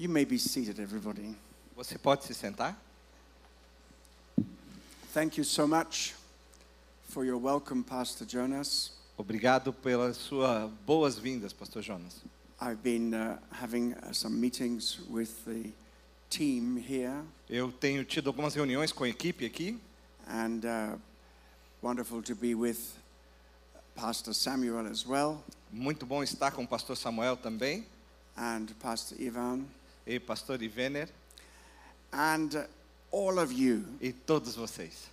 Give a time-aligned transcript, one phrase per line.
[0.00, 1.34] You may be seated, everybody.
[1.76, 2.76] Você pode se sentar?
[5.12, 6.14] Thank you so much
[7.08, 8.92] for your welcome, Pastor Jonas.
[9.16, 12.20] Obrigado pelas suas boas-vindas, Pastor Jonas.
[12.60, 15.72] I've been uh, having uh, some meetings with the
[16.30, 19.80] team here, Eu tenho tido algumas reuniões com a equipe aqui
[20.28, 20.96] and uh,
[21.82, 22.78] wonderful to be with
[23.96, 25.42] Pastor Samuel as well,
[25.72, 27.84] Muito bom estar com o pastor Samuel também
[28.36, 29.64] and Pastor Ivan,
[30.08, 31.08] e pastor Ivener
[32.12, 32.64] and uh,
[33.12, 33.84] all of you.
[34.00, 35.08] e todos vocês.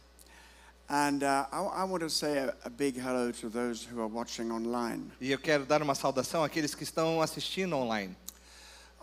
[0.88, 4.08] And uh, I, I want to say a, a big hello to those who are
[4.08, 5.12] watching online.
[5.20, 8.16] E eu quero dar uma saudação àqueles que estão assistindo online.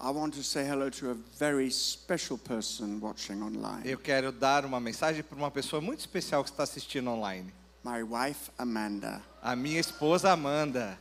[0.01, 3.83] I want to say hello to a very special person watching online.
[3.85, 7.53] Eu quero dar uma mensagem para uma pessoa muito especial que está assistindo online.
[7.85, 9.21] My wife, Amanda.
[9.43, 10.99] A minha esposa Amanda.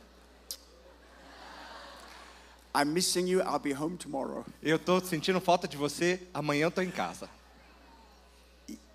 [2.74, 3.40] I'm missing you.
[3.42, 4.44] I'll be home tomorrow.
[4.62, 6.20] Eu estou sentindo falta de você.
[6.32, 7.28] Amanhã eu estou em casa.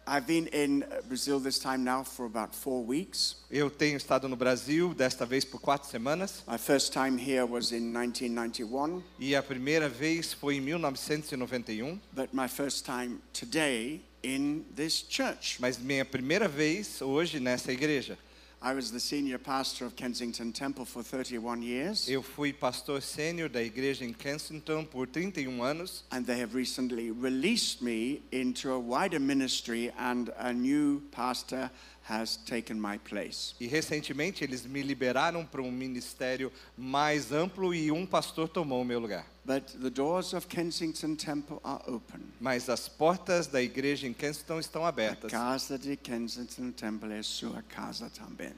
[0.09, 3.35] I've been in Brazil this time now for about four weeks.
[3.51, 7.73] Eu tenho estado no Brasil desta vez por quatro semanas My first time here was
[7.73, 11.99] in 1991, e a primeira vez foi em 1991.
[12.13, 15.57] but my first time today in this church.
[15.59, 18.17] Mas minha primeira vez hoje nessa igreja.
[18.59, 23.49] I was the senior pastor of Kensington Temple for 31 years, Eu fui pastor sênior
[23.49, 26.03] da igreja em Kensington por 31 um anos.
[26.11, 31.69] And they have recently released me into a wider ministry, and a new pastor
[32.09, 33.53] has taken my place.
[33.59, 38.85] e recentemente eles me liberaram para um ministério mais amplo e um pastor tomou o
[38.85, 39.25] meu lugar.
[39.45, 42.21] But the doors of Kensington Temple are open.
[42.39, 45.31] Mas as portas da igreja em Kensington estão A abertas.
[45.31, 48.53] casa de Kensington Temple é sua casa também.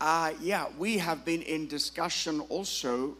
[0.00, 3.16] Uh, yeah, we have been in discussion also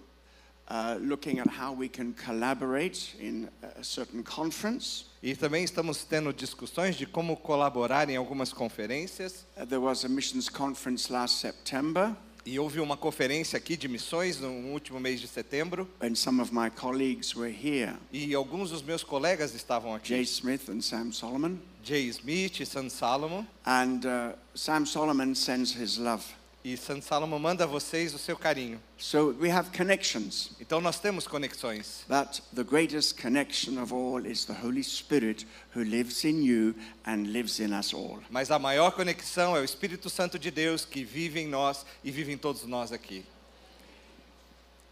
[0.71, 5.05] uh, looking at how we can collaborate in a certain conference.
[5.23, 9.45] E também estamos tendo discussões de como colaborar em algumas conferências.
[9.57, 12.15] Uh, there was a missions conference last September,
[12.47, 15.87] E houve uma conferência aqui de missões no último mês de setembro.
[16.01, 20.09] and some of my colleagues were here E alguns dos meus colegas estavam aqui.
[20.09, 21.59] Jay Smith and Sam Solomon.
[21.83, 23.45] Jay Smith e San Salomon.
[23.67, 26.25] And uh, Sam Solomon sends his love.
[26.63, 28.79] E San Salomon manda a vocês o seu carinho.
[28.99, 30.51] So we have connections.
[30.61, 32.05] Então nós temos conexões.
[32.07, 36.75] But the greatest connection of all is the Holy Spirit who lives in you
[37.07, 38.19] and lives in us all.
[38.29, 42.11] Mas a maior conexão é o Espírito Santo de Deus que vive em nós e
[42.11, 43.25] vive em todos nós aqui.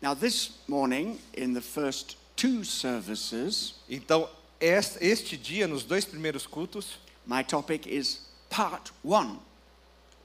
[0.00, 4.26] Now, this morning, in the first two services, Então,
[4.60, 9.38] es- este dia, nos dois primeiros cultos, my topic is part one.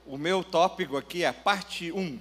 [0.06, 2.19] O meu tópico aqui é parte 1.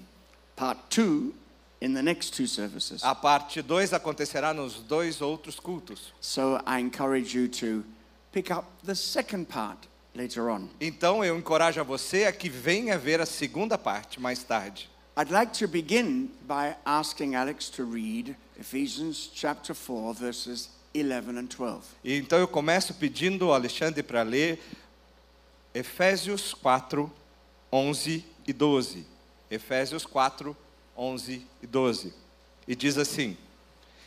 [0.56, 1.34] Part two
[1.80, 3.02] in the next two services.
[3.02, 6.12] A parte 2 acontecerá nos dois outros cultos.
[6.20, 7.84] So I encourage you to
[8.30, 10.68] pick up the second part later on.
[10.80, 14.88] Então, eu encorajo a você a que venha ver a segunda parte mais tarde.
[15.16, 21.48] I'd like to begin by asking Alex to read Ephesians chapter 4, verses 11 and
[21.48, 21.82] 12.
[22.04, 24.62] E então eu começo pedindo ao Alexandre para ler
[25.74, 27.10] Efésios 4,
[27.72, 29.06] 11 e 12.
[29.50, 30.56] Efésios 4,
[30.96, 32.12] 11 e 12.
[32.68, 33.36] E diz assim: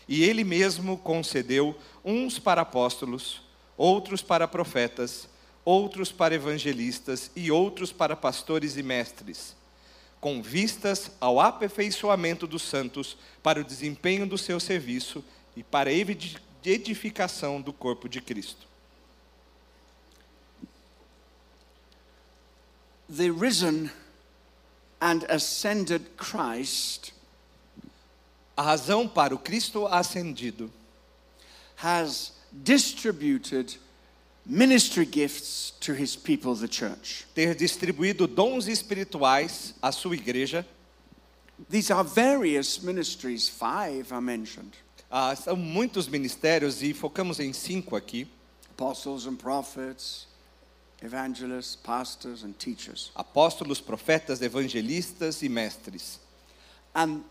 [0.07, 3.41] E ele mesmo concedeu uns para apóstolos,
[3.75, 5.27] outros para profetas,
[5.63, 9.55] outros para evangelistas e outros para pastores e mestres,
[10.21, 15.23] com vistas ao aperfeiçoamento dos santos, para o desempenho do seu serviço
[15.55, 18.67] e para a edi- edificação do corpo de Cristo.
[23.09, 23.91] The risen
[24.99, 27.13] and ascended Christ
[28.57, 30.71] A razão para o Cristo ascendido
[31.75, 33.75] has distributed
[34.45, 37.25] ministry gifts to his people, the church.
[37.35, 40.65] ter distribuído dons espirituais à sua igreja,
[41.69, 44.77] These are various ministries, five are mentioned.
[45.09, 48.27] Ah, são muitos ministérios e focamos em cinco aqui:
[48.71, 50.27] apostles and prophets,
[51.01, 53.11] evangelists, pastors, and teachers.
[53.15, 56.19] apóstolos, profetas, evangelistas e mestres.
[56.93, 57.21] And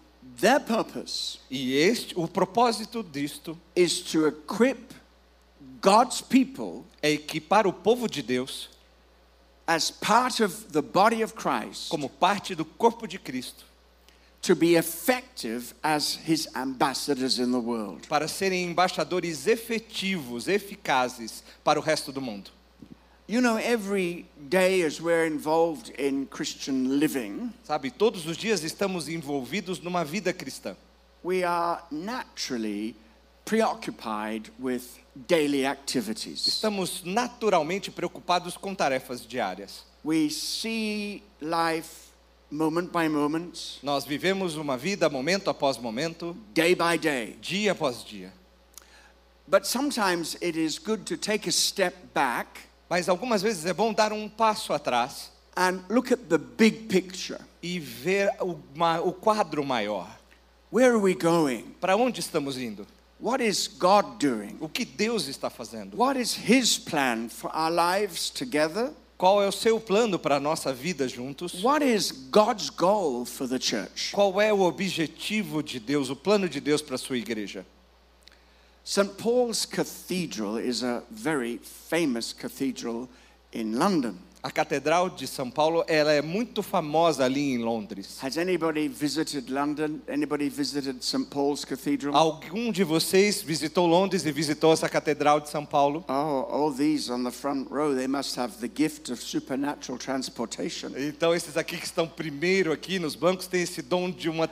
[0.40, 4.94] their purpose E este, o propósito disto is to equip
[5.80, 8.70] God's people é equipar o povo de Deus
[9.66, 13.64] as part of the body of Christ como parte do corpo de Cristo
[14.42, 18.06] to be effective as his ambassadors in the world.
[18.08, 22.50] para serem embaixadores efetivos, eficazes para o resto do mundo.
[23.26, 29.08] You know, every day as we're involved in Christian living, Sabe, todos os dias estamos
[29.08, 30.76] envolvidos numa vida cristã.
[31.22, 32.94] we are naturally
[33.46, 36.46] preoccupied with daily activities.
[36.46, 39.84] Estamos naturalmente preocupados com tarefas diárias.
[40.04, 42.10] We see life
[42.50, 47.38] moment by moment, Nós vivemos uma vida momento após momento, day by day.
[47.40, 48.30] dia após dia.
[49.48, 53.92] But sometimes it is good to take a step back Mas algumas vezes é bom
[53.92, 57.40] dar um passo atrás and look at the big picture.
[57.62, 58.58] e ver o,
[59.04, 60.08] o quadro maior.
[60.70, 61.74] Where are we going?
[61.80, 62.86] Para onde estamos indo?
[63.20, 64.56] What is God doing?
[64.60, 65.96] O que Deus está fazendo?
[65.96, 68.90] What is His plan for our lives together?
[69.16, 71.62] Qual é o seu plano para a nossa vida juntos?
[71.62, 74.10] What is God's goal for the church?
[74.12, 77.64] Qual é o objetivo de Deus, o plano de Deus para a sua igreja?
[78.86, 79.16] St.
[79.16, 83.08] Paul's Cathedral is a very famous cathedral
[83.50, 84.18] in London.
[84.42, 88.18] A Catedral de São Paulo, ela é muito famosa ali em Londres.
[88.22, 90.02] Has anybody visited London?
[90.06, 91.30] Anybody visited St.
[91.30, 92.14] Paul's Cathedral?
[92.14, 96.04] Algum de vocês visitou Londres e visitou essa Catedral de São Paulo?
[96.06, 100.90] Oh, all these on the front row, they must have the gift of supernatural transportation.
[100.94, 104.46] Então esses aqui que estão primeiro aqui nos bancos têm esse dom de, uma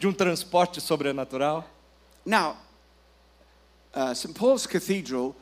[0.00, 1.64] de um transporte sobrenatural.
[2.26, 2.56] Now,
[3.94, 4.34] uh, St.
[4.34, 5.34] Paul's Cathedral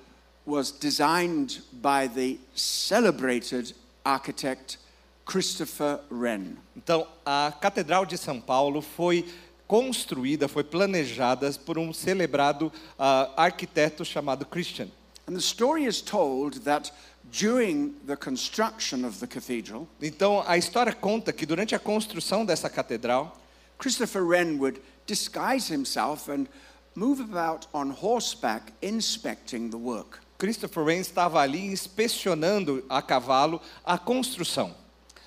[0.46, 3.72] was designed by the celebrated
[4.04, 4.78] architect
[5.24, 6.56] Christopher Wren.
[6.76, 9.24] Então a Catedral de São Paulo foi
[9.68, 14.88] construída, foi planejada por um celebrado ah, arquiteto chamado Christian.
[15.28, 16.90] And the story is told that
[17.30, 22.68] during the construction of the cathedral, Então a história conta que durante a construção dessa
[22.68, 23.38] catedral,
[23.78, 26.48] Christopher Wren would disguise himself and
[26.94, 30.20] move about on horseback inspecting the work.
[30.38, 34.74] Christopher Wren estava ali inspecionando a cavalo a construção.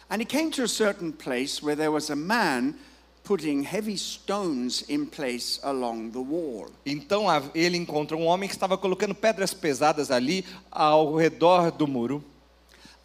[0.09, 2.75] And he came to a certain place where there was a man
[3.23, 6.69] putting heavy stones in place along the wall.
[6.85, 7.25] Então
[7.55, 12.23] ele encontrou um homem que estava colocando pedras pesadas ali ao redor do muro.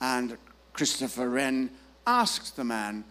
[0.01, 0.37] And
[0.73, 1.71] Christopher Wren
[2.05, 3.05] asked the man,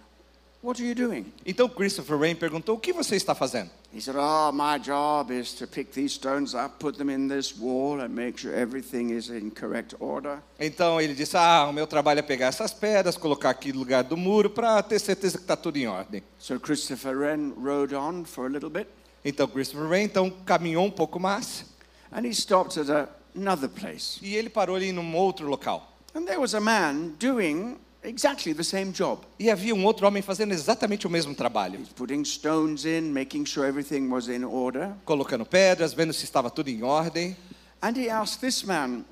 [0.61, 1.31] What are you doing?
[1.45, 5.55] Então Christopher Wren perguntou: "O que você está fazendo?" He said, Oh, my job is
[5.55, 9.31] to pick these stones up, put them in this wall, and make sure everything is
[9.31, 10.39] in correct order.
[10.59, 14.03] Então ele disse: "Ah, o meu trabalho é pegar essas pedras, colocar aqui no lugar
[14.03, 18.23] do muro para ter certeza que está tudo em ordem." So Christopher Wren rode on
[18.23, 18.87] for a little bit,
[19.25, 21.65] Então Christopher Wren então caminhou um pouco mais
[22.11, 24.19] and he stopped at a, another place.
[24.21, 25.97] e ele parou ali num outro local.
[26.13, 29.21] And there was a man doing exactly the same job.
[29.39, 33.67] E havia um outro homem fazendo exatamente o mesmo trabalho, putting stones in, making sure
[33.67, 34.93] everything was in order.
[35.05, 37.35] colocando pedras, vendo se estava tudo em ordem.
[37.81, 39.05] And he asked this man,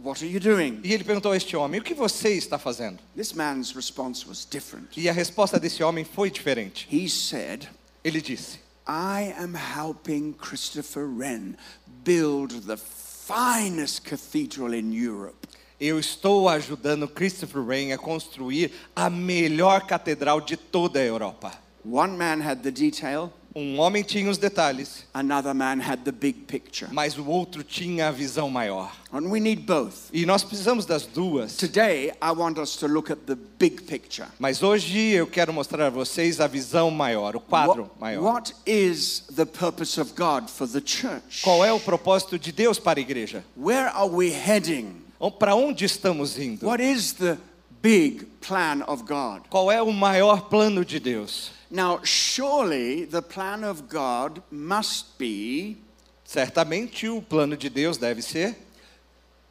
[0.00, 0.80] What are you doing?
[0.84, 4.46] E ele perguntou a este homem: "O que você está fazendo?" This man's response was
[4.48, 4.96] different.
[4.96, 6.86] E a resposta desse homem foi diferente.
[6.88, 7.68] He said,
[8.04, 11.56] Ele disse: I am helping Christopher Wren
[12.04, 15.47] build the finest cathedral in Europe.
[15.80, 21.52] Eu estou ajudando Christopher Wren a construir a melhor catedral de toda a Europa.
[21.84, 26.40] One man had the detail, Um homem tinha os detalhes, another man had the big
[26.46, 26.88] picture.
[26.92, 28.92] mas o outro tinha a visão maior.
[29.12, 30.10] And we need both.
[30.12, 31.56] E nós precisamos das duas.
[31.56, 34.28] Today, I want us to look at the big picture.
[34.38, 38.22] Mas hoje eu quero mostrar a vocês a visão maior, o quadro What, maior.
[38.22, 41.42] what is the purpose of God for the church?
[41.42, 43.44] Qual é o propósito de Deus para a igreja?
[43.56, 45.06] Where are we heading?
[45.38, 46.66] Para onde estamos indo?
[46.66, 47.38] What is the
[47.82, 49.42] big plan of God?
[49.50, 51.50] Qual é o maior plano de Deus?
[51.70, 55.76] Now, surely the plan of God must be
[56.24, 58.54] Certamente o plano de Deus deve ser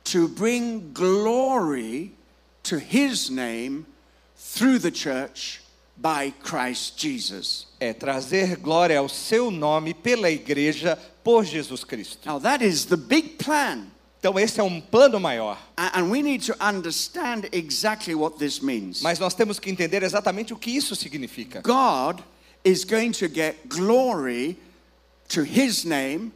[0.03, 2.13] to bring glory
[2.61, 3.85] to his name
[4.37, 5.61] through the church
[5.97, 7.65] by Christ Jesus.
[7.79, 12.19] é trazer glória ao seu nome pela igreja por Jesus Cristo.
[12.27, 13.91] Now, that is the big plan.
[14.19, 18.59] Então esse é um plano maior, A- And we need to understand exactly what this
[18.61, 19.01] means.
[19.01, 21.61] mas nós temos que entender exatamente o que isso significa.
[21.61, 22.23] God
[22.63, 24.57] is going to get glory
[25.29, 26.31] to his name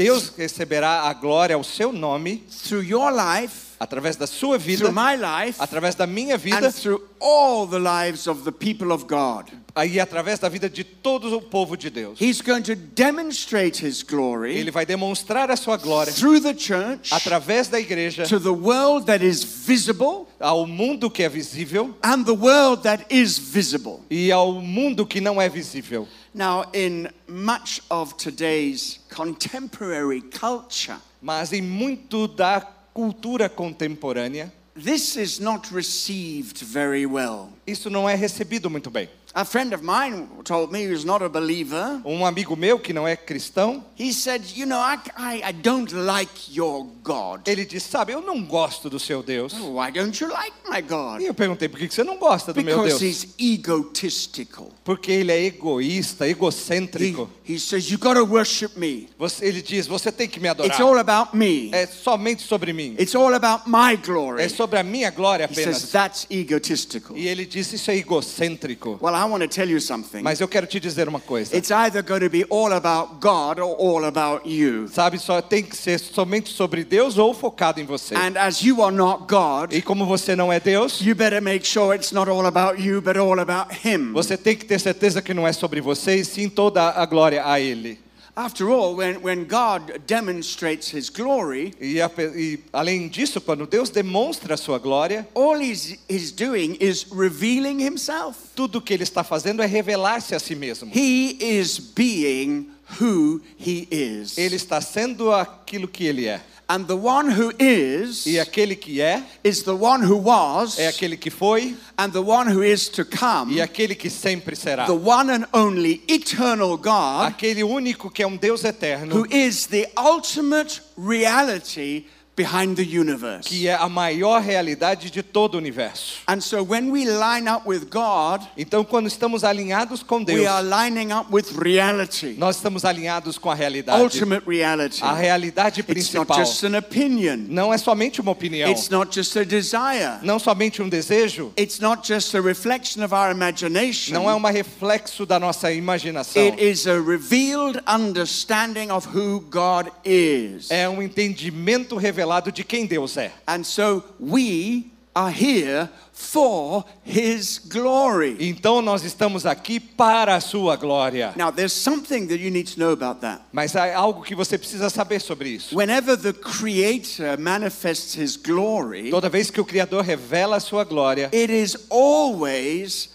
[0.00, 4.94] Deus receberá a glória ao seu nome through your life, através da sua vida, through
[4.94, 9.04] my life, através da minha vida and through all the lives of the people of
[9.04, 9.50] God.
[9.86, 12.18] e através da vida de todo o povo de Deus.
[12.18, 17.12] He's going to demonstrate his glory Ele vai demonstrar a sua glória through the church
[17.12, 22.24] através da igreja to the world that is visible ao mundo que é visível and
[22.24, 24.00] the world that is visible.
[24.10, 26.08] e ao mundo que não é visível.
[26.32, 32.60] Now, in much of today's contemporary culture, Mas em muito da
[32.94, 37.50] cultura contemporânea, this is not received very well.
[37.66, 39.08] Isso não é recebido muito bem.
[39.32, 42.00] A friend of mine told me who's not a believer.
[42.04, 45.94] Um amigo meu que não é cristão, He said, You know, I, I, I don't
[45.94, 47.46] like your God.
[47.46, 49.52] ele disse: Sabe, eu não gosto do seu Deus.
[49.52, 51.20] Why don't you like my God?
[51.20, 53.24] E eu perguntei: Por que você não gosta do meu Because Deus?
[53.24, 54.70] he's egotistical.
[54.84, 57.30] Porque ele é egoísta, He, egocêntrico.
[57.48, 59.08] he says, You got to worship me.
[59.18, 60.70] Você- ele diz: Você tem que me adorar.
[60.70, 61.70] It's all about me.
[61.72, 62.96] É somente sobre mim.
[62.98, 64.42] It's all about my glory.
[64.42, 65.90] É sobre a minha glória He says, apenas.
[65.92, 67.16] That's egotistical.
[67.16, 68.98] E ele disse: Isso é egocêntrico.
[69.00, 70.22] Well, I want to tell you something.
[70.22, 71.54] Mas eu quero te dizer uma coisa.
[71.54, 74.88] It's either going to be all about God or all about you.
[74.88, 78.14] Sabe, só tem que ser somente sobre Deus ou focado em você.
[78.14, 81.66] And as you are not God, E como você não é Deus, you better make
[81.66, 84.12] sure it's not all about you, but all about Him.
[84.12, 87.46] você tem que ter certeza que não é sobre você e sim toda a glória
[87.46, 87.98] a Ele.
[88.40, 93.90] After all, when, when God demonstrates His glory, E, a- e, além disso, quando Deus
[93.90, 98.36] demonstra a sua glória, all He's, he's doing is revealing Himself.
[98.56, 100.90] tudo que Ele está fazendo é revelar-se a si mesmo.
[100.94, 102.70] He is being
[103.00, 104.38] who He is.
[104.38, 106.40] Ele está sendo aquilo que Ele é.
[106.72, 110.86] And the one who is, E aquele que é, is the one who was, é
[110.86, 114.86] aquele que foi and the one who is to come, e aquele que sempre será.
[114.86, 117.32] the one and only eternal God.
[117.32, 122.06] Aquele único que é um Deus eterno, who is the ultimate reality
[122.36, 123.46] behind the universe.
[123.48, 126.20] que é a maior realidade de todo o universo.
[126.26, 130.46] And so when we line up with God, Então, quando estamos alinhados com we Deus,
[130.46, 134.00] are lining up with reality, nós estamos alinhados com a realidade.
[134.02, 135.02] ultimate reality.
[135.02, 139.12] A realidade It's not principal just an opinion, não é somente uma opinião, it's not
[139.14, 144.14] just a desire, não somente um desejo, it's not just a reflection of our imagination.
[144.14, 146.40] não é um reflexo da nossa imaginação.
[146.42, 150.70] It is a revealed understanding of who God is.
[150.70, 152.19] É um entendimento revelado
[152.52, 153.32] de quem Deus é.
[153.46, 158.36] And so we are here for His glory.
[158.38, 161.32] Então nós estamos aqui para a sua glória.
[161.36, 163.42] Now, there's something that you need to know about that.
[163.52, 165.76] Mas há algo que você precisa saber sobre isso.
[165.76, 171.28] Whenever the Creator manifests His glory, Toda vez que o Criador revela a sua glória,
[171.32, 173.10] it is always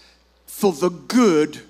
[0.46, 1.65] for the good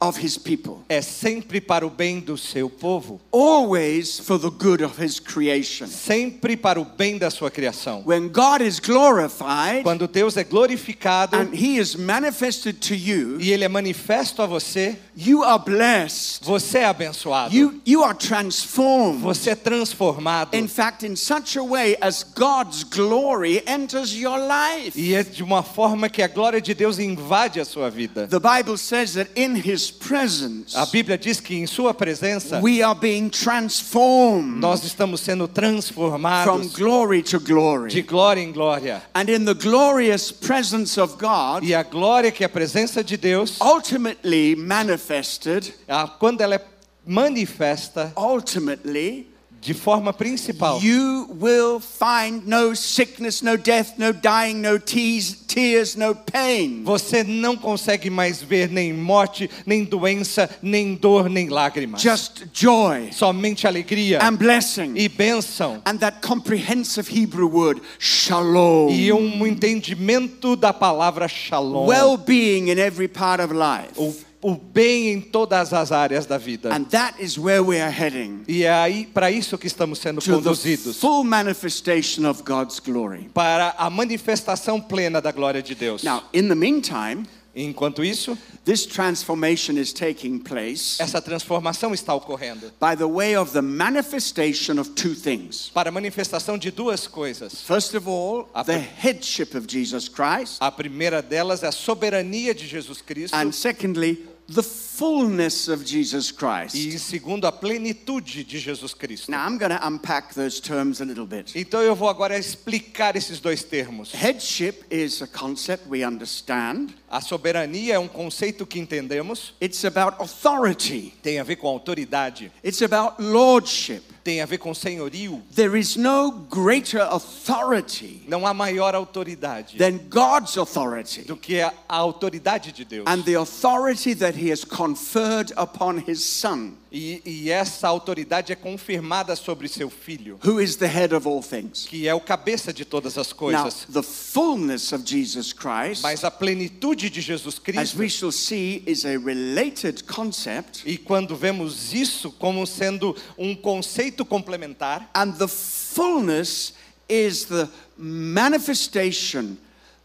[0.00, 4.82] of His people, é sempre para o bem do seu povo, always for the good
[4.82, 5.86] of His creation.
[5.86, 8.02] sempre para o bem da sua criação.
[8.06, 13.52] When God is glorified Quando Deus é glorificado and He is manifested to you, e
[13.52, 16.44] ele é manifesto a você, you are blessed.
[16.44, 17.54] você é abençoado.
[17.54, 19.20] You, you are transformed.
[19.20, 20.54] Você é transformado.
[20.54, 24.98] In fact, in such a way as God's glory enters your life.
[24.98, 28.26] E é de uma forma que a glória de Deus invade a sua vida.
[28.26, 32.82] The Bible says that in His presence, A Bíblia diz que em sua presença we
[32.82, 37.90] are being transformed nós estamos sendo transformados from glory to glory.
[37.90, 39.02] de glória em glória.
[39.14, 43.16] And in the glorious presence of God, E a glória que é a presença de
[43.16, 45.72] Deus, ultimately manifested,
[46.18, 46.60] quando ela é
[47.06, 49.29] manifesta ultimately,
[49.60, 56.14] de forma principal, you will find no sickness, no death, no dying, no tears, no
[56.14, 56.82] pain.
[56.84, 62.00] você não consegue mais ver nem morte, nem doença, nem dor, nem lágrimas.
[62.00, 64.92] Just joy Somente alegria and blessing.
[64.96, 65.82] e bênção.
[65.84, 68.90] And that comprehensive Hebrew word, shalom.
[68.90, 71.86] E um entendimento da palavra shalom.
[71.86, 73.92] Well being in every part of life.
[73.96, 76.74] o, o bem em todas as áreas da vida.
[76.74, 80.20] And that is where we are heading E é aí para isso que estamos sendo
[80.22, 80.96] conduzidos.
[80.98, 83.28] full manifestation of God's glory.
[83.34, 86.02] Para a manifestação plena da glória de Deus.
[86.02, 92.70] Now, in the meantime, Enquanto isso, this transformation is taking place essa transformação está ocorrendo
[92.80, 95.68] by the way of the manifestation of two things.
[95.74, 97.60] para a manifestação de duas coisas.
[97.62, 102.54] First of all, A the headship of Jesus Christ, A primeira delas é a soberania
[102.54, 103.36] de Jesus Cristo.
[103.36, 106.74] and secondly, the fullness of Jesus Christ.
[106.74, 109.30] E segundo, a plenitude de Jesus Cristo.
[109.30, 111.52] Now, I'm going to unpack those terms a little bit.
[111.58, 114.12] Então eu vou agora explicar esses dois termos.
[114.12, 116.94] Headship is a concept we understand.
[117.08, 121.14] A soberania é um conceito que entendemos, It's about authority.
[121.22, 124.02] tem a ver com autoridade, It's about lordship.
[124.30, 125.42] Tem a ver com senhorio.
[125.54, 131.72] There is no greater authority Não há maior autoridade than God's authority do que a,
[131.88, 133.04] a autoridade de Deus.
[133.08, 138.56] and the authority that He has conferred upon His Son, E, e essa autoridade é
[138.56, 141.86] confirmada sobre seu filho, who is the head of all things.
[141.86, 143.86] que é o cabeça de todas as Now, coisas.
[143.92, 148.82] the fullness of Jesus Christ, Mas a plenitude de Jesus as Cristo, we shall see,
[148.86, 155.46] is a related concept, e quando vemos isso como sendo um conceito complementar, and the
[155.46, 156.74] fullness
[157.08, 159.56] is the manifestation,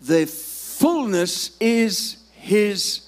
[0.06, 3.05] the fullness is His.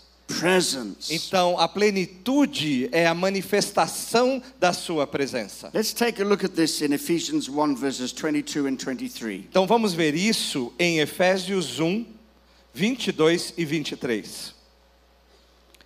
[1.09, 5.71] Então, a plenitude é a manifestação da sua presença.
[5.73, 9.45] Let's take a look at this in Ephesians 1, verses 22 and 23.
[9.49, 12.05] Então, vamos ver isso em Efésios 1,
[12.73, 14.53] 22 e 23.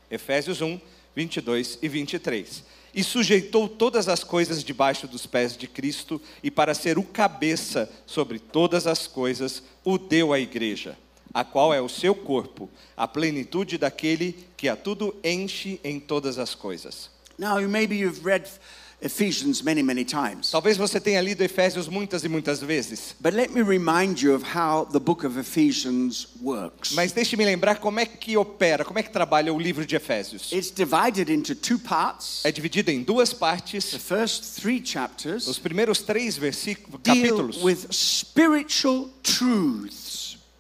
[0.09, 0.79] Efésios 1,
[1.15, 2.63] 22 e 23.
[2.93, 7.89] E sujeitou todas as coisas debaixo dos pés de Cristo, e para ser o cabeça
[8.05, 10.97] sobre todas as coisas, o deu à igreja,
[11.33, 16.37] a qual é o seu corpo, a plenitude daquele que a tudo enche em todas
[16.37, 17.09] as coisas.
[17.37, 18.47] Now, maybe you've read
[19.03, 20.51] Ephesians many, many times.
[20.51, 24.45] Talvez você tenha lido Efésios muitas e muitas vezes, But let me remind you of
[24.55, 26.91] how the book of Ephesians works.
[26.91, 30.51] mas deixe-me lembrar como é que opera, como é que trabalha o livro de Efésios.
[30.51, 32.45] It's divided into two parts.
[32.45, 33.85] É dividido em duas The partes.
[33.95, 40.00] first three chapters Os primeiros três versículos, deal capítulos with spiritual truths,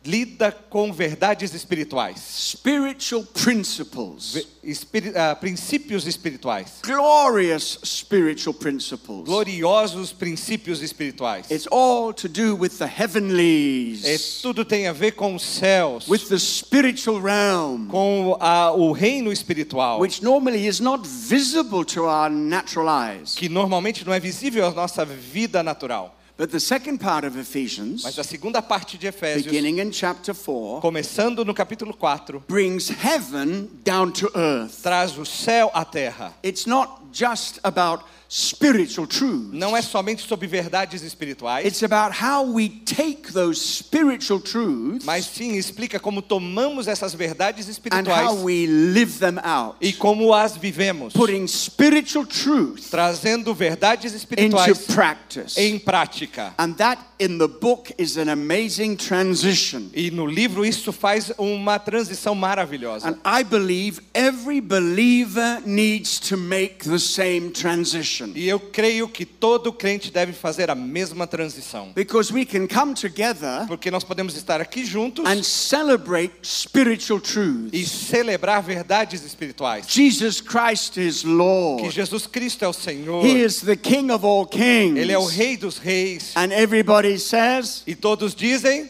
[0.03, 9.25] lida com verdades espirituais, spiritual principles, espiri- ah, princípios espirituais, glorious spiritual principles.
[9.25, 11.51] gloriosos princípios espirituais.
[11.51, 16.07] It's all to do with the É, heavenlies, tudo tem a ver com os céus,
[16.09, 22.05] with the spiritual realm, com a- o reino espiritual, which normally is not visible to
[22.05, 23.35] our natural eyes.
[23.35, 26.17] que normalmente não é visível à nossa vida natural.
[26.37, 30.33] But the second part of Ephesians, Mas a segunda parte de Efésios, beginning in chapter
[30.33, 34.81] 4, começando no capítulo 4, brings heaven down to earth.
[34.81, 36.33] traz o céu à terra.
[36.43, 38.03] It's not just about
[38.33, 39.49] spiritual truths.
[39.51, 45.25] Não é somente sobre verdades espirituais, It's about how we take those spiritual truths mas
[45.25, 49.75] sim explica como tomamos essas verdades and espirituais how we live them out.
[49.81, 55.59] e como as vivemos, Putting spiritual truth trazendo verdades into espirituais practice.
[55.59, 56.53] em prática.
[56.57, 59.89] And that in the book is an amazing transition.
[59.93, 63.09] E no livro isso faz uma transição maravilhosa.
[63.09, 68.31] And I believe every believer needs to make the same transition.
[68.35, 71.91] E eu creio que todo crente deve fazer a mesma transição.
[71.93, 77.69] Because we can come together Porque nós podemos estar aqui juntos and celebrate spiritual truths.
[77.73, 79.85] e celebrar verdades espirituais.
[79.89, 81.89] Jesus Christ is Que Lord.
[81.89, 83.25] Jesus Cristo é o Senhor.
[83.25, 84.97] He is the King of all kings.
[84.99, 86.33] Ele é o Rei dos Reis.
[86.35, 88.89] And everybody says, E todos dizem: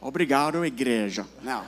[0.00, 1.26] Obrigado, igreja.
[1.42, 1.64] Now.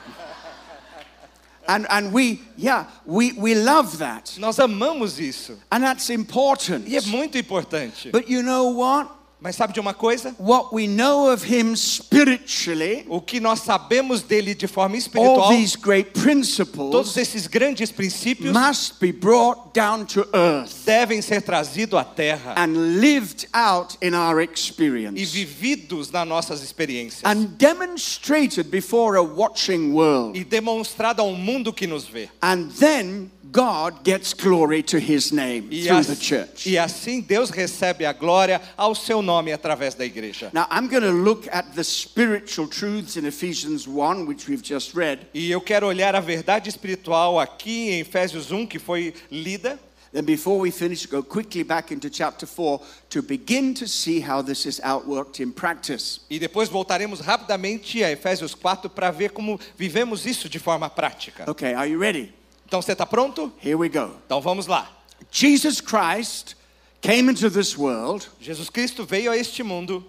[1.71, 4.37] And, and we, yeah, we, we love that.
[4.41, 5.57] Nós amamos isso.
[5.71, 6.89] And that's important.
[6.89, 8.11] E é muito importante.
[8.11, 9.09] But you know what?
[9.41, 10.35] Mas sabe de uma coisa?
[10.39, 15.49] What we know of him spiritually, O que nós sabemos dele de forma all espiritual,
[15.49, 21.41] these great todos principles esses grandes princípios must be brought down to earth devem ser
[21.41, 27.57] trazidos à terra and lived out in our e experience vividos nas nossas experiências and
[27.57, 30.39] demonstrated before a watching world.
[30.39, 32.29] e demonstrado ao mundo que nos vê.
[32.43, 36.67] And then God gets glory to his name E, through as- the church.
[36.69, 40.51] e assim Deus recebe a glória ao seu nome através da igreja.
[40.53, 44.95] Now, I'm going to look at the spiritual truths in Ephesians 1, which we've just
[44.95, 45.27] read.
[45.35, 49.79] E eu quero olhar a verdade espiritual aqui em Efésios 1, que foi lida.
[50.13, 54.43] Then, before we finish, go quickly back into chapter 4 to begin to see how
[54.43, 56.21] this is outworked in practice.
[56.29, 61.49] E depois voltaremos rapidamente a Efésios 4 para ver como vivemos isso de forma prática.
[61.49, 62.33] Okay, are you ready?
[62.71, 63.53] Então você está pronto?
[63.61, 64.13] Here we go.
[64.25, 64.89] Então vamos lá.
[65.29, 66.55] Jesus Christ
[67.01, 70.05] came into this world, Jesus Cristo veio a este mundo,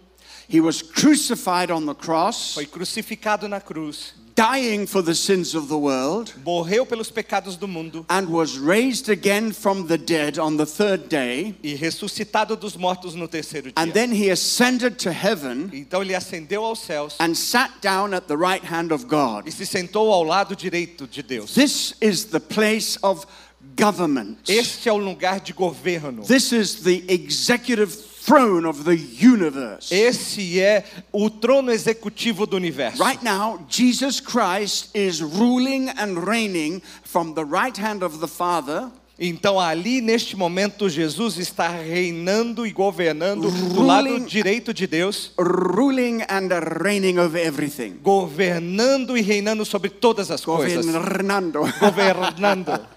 [0.47, 5.67] he was crucified on the cross, foi crucificado na cruz, dying for the sins of
[5.67, 10.57] the world, morreu pelos pecados do mundo and was raised again from the dead on
[10.57, 11.55] the third day.
[11.63, 16.63] e ressuscitado dos mortos no terceiro And then he ascended to heaven Então ele ascendeu
[16.63, 19.47] aos céus and sat down at the right hand of God.
[19.47, 21.53] e se sentou ao lado direito de Deus.
[21.53, 23.25] This is the place of
[23.75, 24.37] government.
[24.49, 26.23] Este é o lugar de governo.
[26.23, 29.91] This is the executive throne of the universe.
[29.93, 33.01] Esse é o trono executivo do universo.
[33.03, 38.89] Right now, Jesus Christ is ruling and reigning from the right hand of the Father,
[39.23, 45.31] Então ali neste momento Jesus está reinando e governando do lado Ruling- direito de Deus,
[45.37, 46.49] ruling and
[46.81, 47.99] reigning over everything.
[48.01, 50.83] governando e reinando sobre todas as coisas.
[50.87, 51.59] Governando.
[51.79, 52.87] Governando.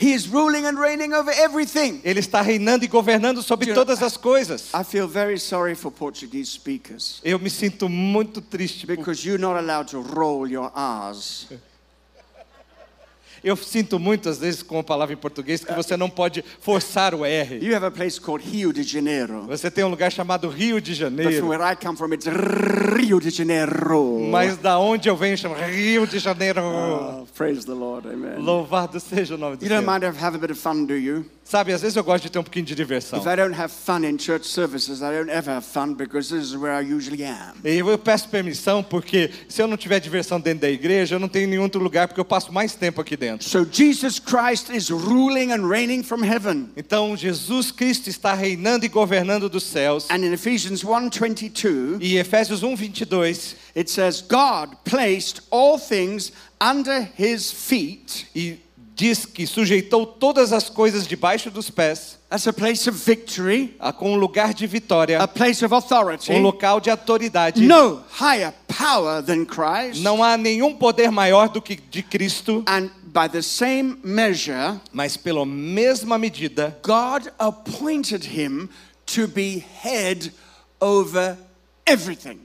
[0.00, 2.00] He is ruling and reigning over everything.
[2.02, 4.72] Ele está reinando e governando sobre todas as coisas.
[4.72, 9.58] I feel very sorry for Portuguese speakers Eu me sinto muito triste because you're not
[9.58, 11.48] allowed to roll your R's.
[13.42, 17.24] Eu sinto muitas vezes com a palavra em português que você não pode forçar o
[17.24, 17.64] R.
[17.64, 19.46] You have a place called Rio de Janeiro.
[19.46, 21.48] Você tem um lugar chamado Rio de But Janeiro.
[21.48, 24.28] where I come from, it's Rio de Janeiro.
[24.30, 26.60] Mas da onde eu venho chama Rio de Janeiro.
[26.62, 28.38] Oh, praise the Lord, amen.
[28.38, 31.24] Louvado seja o nome do You don't mind have a bit of fun, do you?
[31.50, 33.18] Sabe, às vezes eu gosto de ter um pouquinho de diversão.
[33.18, 36.44] If I don't have fun in church services, I don't ever have fun because this
[36.44, 37.54] is where I usually am.
[37.64, 41.28] E eu peço permissão porque se eu não tiver diversão dentro da igreja, eu não
[41.28, 43.29] tenho nenhum outro lugar porque eu passo mais tempo aqui dentro.
[43.38, 46.70] So Jesus Christ is ruling and reigning from heaven.
[46.76, 50.06] Então Jesus Cristo está reinando e governando dos céus.
[50.10, 57.08] And in Ephesians 1:22, E Efésios 1, 22, it says God placed all things under
[57.16, 58.26] his feet.
[58.34, 58.58] e
[58.96, 63.92] diz que sujeitou todas as coisas debaixo dos pés, That's a place of victory, a-
[63.92, 66.30] com um lugar de vitória, a place of authority.
[66.32, 67.60] um local de autoridade.
[67.62, 70.02] No higher power than Christ.
[70.02, 75.16] Não há nenhum poder maior do que de Cristo, And by the same measure, mas
[75.16, 78.68] pela mesma medida, God appointed him
[79.06, 80.32] to be head
[80.80, 81.36] over
[81.86, 82.38] everything.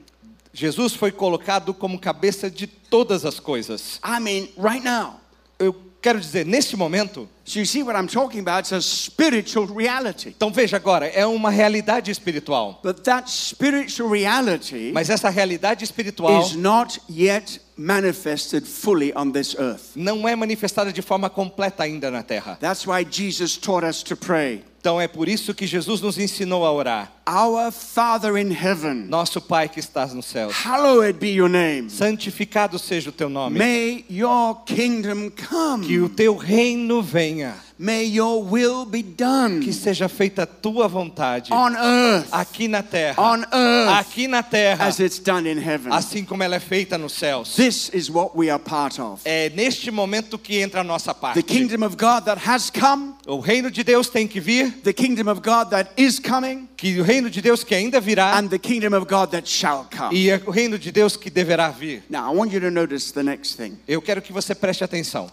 [0.54, 4.00] Jesus foi colocado como cabeça de todas as coisas.
[4.04, 5.20] I mean, right now.
[5.60, 8.62] Eu quero dizer, neste momento, So you see what I'm talking about?
[8.62, 10.30] It's a spiritual reality.
[10.30, 12.80] então veja agora, é uma realidade espiritual.
[12.82, 19.56] But that spiritual reality Mas essa realidade espiritual is not yet manifested fully on this
[19.58, 19.96] earth.
[19.96, 22.58] não é manifestada de forma completa ainda na terra.
[22.60, 24.64] That's why Jesus taught us to pray.
[24.86, 27.12] Então é por isso que Jesus nos ensinou a orar.
[27.28, 31.90] Our Father in heaven, Nosso Pai que estás nos céus, hallowed be your name.
[31.90, 33.58] santificado seja o teu nome.
[33.58, 36.00] May your kingdom Que come.
[36.02, 37.56] o teu reino venha.
[37.80, 42.82] May your will be Que done seja feita a tua vontade on earth, aqui na
[42.84, 43.20] terra.
[43.22, 45.92] on earth, Aqui na terra, as it's done in heaven.
[45.92, 47.56] assim como ela é feita nos céus.
[47.56, 49.20] This is what we are part of.
[49.26, 51.44] É neste momento que entra a nossa The parte.
[51.44, 55.28] kingdom of God that has come, O reino de Deus tem que vir, the kingdom
[55.32, 58.60] of God that is coming, que o reino de Deus que ainda virá and the
[58.60, 60.16] kingdom of God that shall come.
[60.16, 62.04] e é o reino de Deus que deverá vir.
[62.08, 63.80] Now, I want you to notice the next thing.
[63.88, 65.32] Eu quero que você preste atenção.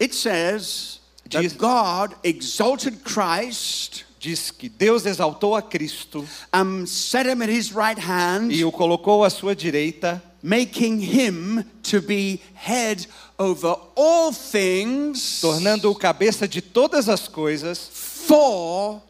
[0.00, 7.26] It says Jesus- that God exalted Christ Diz que Deus exaltou a Cristo and set
[7.26, 12.38] him at his right hand, e o colocou à sua direita, making him to be
[12.52, 13.06] head
[13.38, 19.02] over all things tornando-o cabeça de todas as coisas for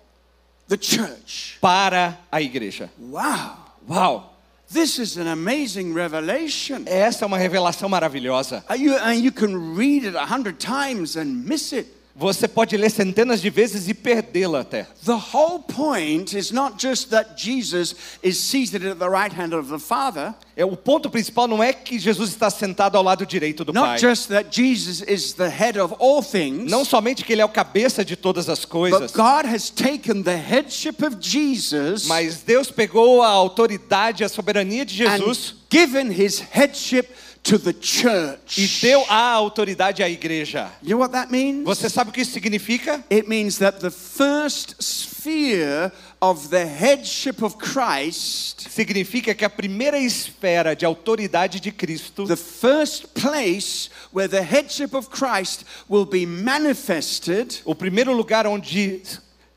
[0.68, 1.58] the church.
[1.60, 2.88] para a igreja.
[2.98, 3.56] Wow.
[3.86, 4.30] Wow!
[4.70, 6.84] This is an amazing revelation.
[6.86, 8.64] Essa é uma revelação maravilhosa.
[8.76, 11.88] You, and you can read it a hundred times and miss it.
[12.16, 14.86] Você pode ler centenas de vezes e perdê-la até.
[15.04, 19.68] The whole point is not just that Jesus is seated at the right hand of
[19.68, 23.64] the Father, É, O ponto principal não é que Jesus está sentado ao lado direito
[23.64, 23.82] do Pai.
[23.82, 27.44] not just that Jesus is the head of all things, Não somente que ele é
[27.44, 32.42] o cabeça de todas as but coisas, God has taken the headship of Jesus mas
[32.42, 37.08] Deus pegou a autoridade, a soberania de Jesus and given his headship
[37.44, 38.80] to the e church.
[38.80, 40.72] deu a autoridade à igreja.
[40.82, 41.64] You know what that means?
[41.64, 43.04] Você sabe o que isso significa?
[43.10, 49.98] It means that the first sphere of the headship of Christ, Significa que a primeira
[49.98, 56.24] esfera de autoridade de Cristo, the first place where the headship of Christ will be
[56.24, 59.02] manifested, o primeiro lugar onde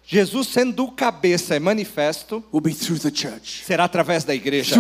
[0.10, 3.66] Jesus sendo o cabeça é manifesto, will be through the church.
[3.66, 4.76] será através da igreja.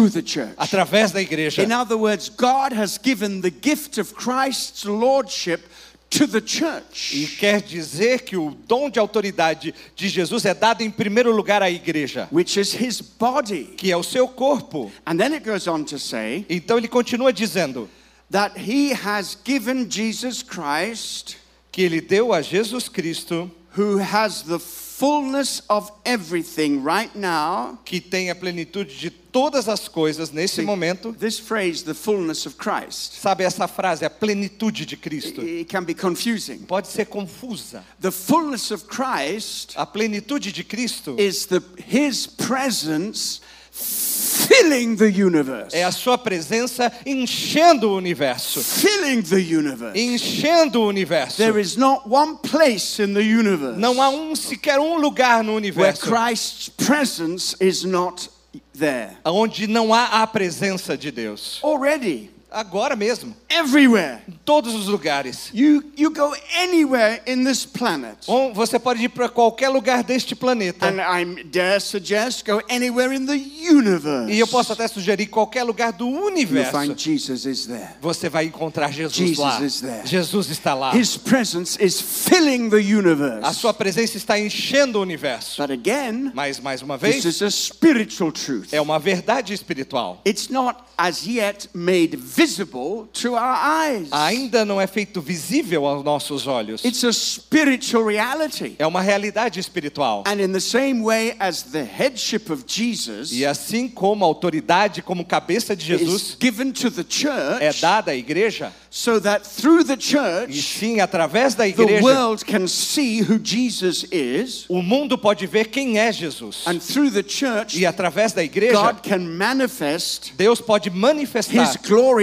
[0.55, 1.61] Através da igreja.
[1.63, 5.63] In other words, God has given the gift of Christ's lordship
[6.09, 10.81] to the E church, quer dizer que o dom de autoridade de Jesus é dado
[10.81, 13.65] em primeiro lugar à igreja, which is his body.
[13.75, 14.89] que é o seu corpo.
[15.05, 17.89] And then it goes on to say Então ele continua dizendo
[18.31, 21.35] that he has given Jesus Christ,
[21.69, 27.77] que ele deu a Jesus Cristo, who has the fullness of everything right now.
[27.85, 31.11] que tem a plenitude de todas as coisas nesse momento.
[31.13, 35.41] This phrase, the fullness of Christ, Sabe essa frase, a plenitude de Cristo?
[35.43, 36.65] it can be confusing.
[36.65, 37.83] Pode ser confusa.
[37.99, 43.39] The fullness of Christ A plenitude de Cristo is the his presence
[43.77, 45.75] filling the universe.
[45.75, 48.61] é a sua presença enchendo o universo.
[48.63, 49.99] Filling the universe.
[49.99, 51.37] Enchendo o universo.
[51.37, 55.53] There is not one place in the universe Não há um sequer um lugar no
[55.53, 58.29] where universo Christ's presence is not
[58.77, 59.17] there.
[59.25, 61.59] onde não há a presença de Deus.
[61.63, 64.19] Already, agora mesmo, everywhere.
[64.27, 65.49] em todos os lugares.
[65.53, 68.17] You, you go anywhere in this planet.
[68.27, 70.87] Ou você pode ir para qualquer lugar deste planeta.
[70.87, 73.33] And I dare suggest go anywhere in the
[73.69, 74.31] universe.
[74.31, 76.71] E eu posso até sugerir qualquer lugar do You'll universo.
[76.71, 77.89] find Jesus is there.
[78.01, 79.61] Você vai encontrar Jesus Jesus lá.
[79.61, 80.05] is there.
[80.05, 80.95] Jesus está lá.
[80.95, 83.59] His presence is filling the A universe.
[83.59, 85.61] sua presença está enchendo o universo.
[85.61, 88.67] But again, Mas mais uma this vez, is a spiritual truth.
[88.73, 90.21] é uma verdade espiritual.
[90.25, 94.09] It's not as yet made visible to our eyes.
[94.11, 96.85] Ainda não é feito visível aos nossos olhos.
[96.85, 98.75] It's a spiritual reality.
[98.77, 100.23] É uma realidade espiritual.
[100.27, 105.01] And in the same way as the headship of Jesus E assim como a autoridade
[105.01, 109.43] como cabeça de is Jesus given to the é church, dada à igreja, so that
[109.47, 114.65] through the e church sim através da the igreja, world can see who Jesus is,
[114.69, 116.63] o mundo pode ver quem é Jesus.
[116.67, 121.77] and through the church E através da igreja, God can manifest Deus pode His manifestar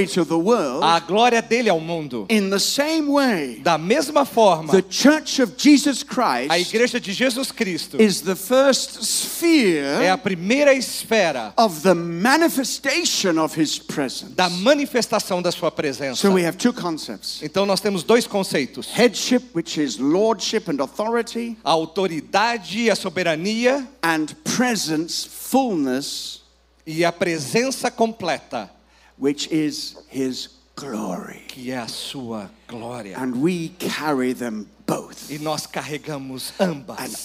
[0.07, 0.83] to the world.
[0.83, 2.27] a glória dele ao mundo.
[2.29, 7.13] In the same way, Da mesma forma, the church of Jesus a Christ igreja de
[7.13, 13.79] Jesus Cristo is the first é sphere a primeira esfera of the manifestation of His
[13.79, 14.35] presence.
[14.35, 16.17] da manifestação da sua presença.
[16.21, 20.81] So we have two concepts Então nós temos dois conceitos: headship, which is lordship and
[20.83, 26.43] authority, a autoridade e a soberania and presence, fullness,
[26.87, 28.71] e a presença completa,
[29.19, 31.43] which is His glory.
[31.49, 33.17] que é a sua glória.
[33.17, 35.31] And we carry them both.
[35.31, 36.85] E nós carregamos And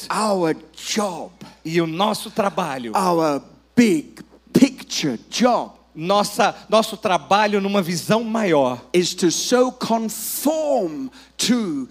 [0.09, 1.31] our job,
[1.65, 3.41] E o nosso trabalho, our
[3.75, 4.21] big
[4.53, 8.79] picture job, nossa, nosso trabalho numa visão maior
[9.17, 9.29] to
[11.37, 11.87] to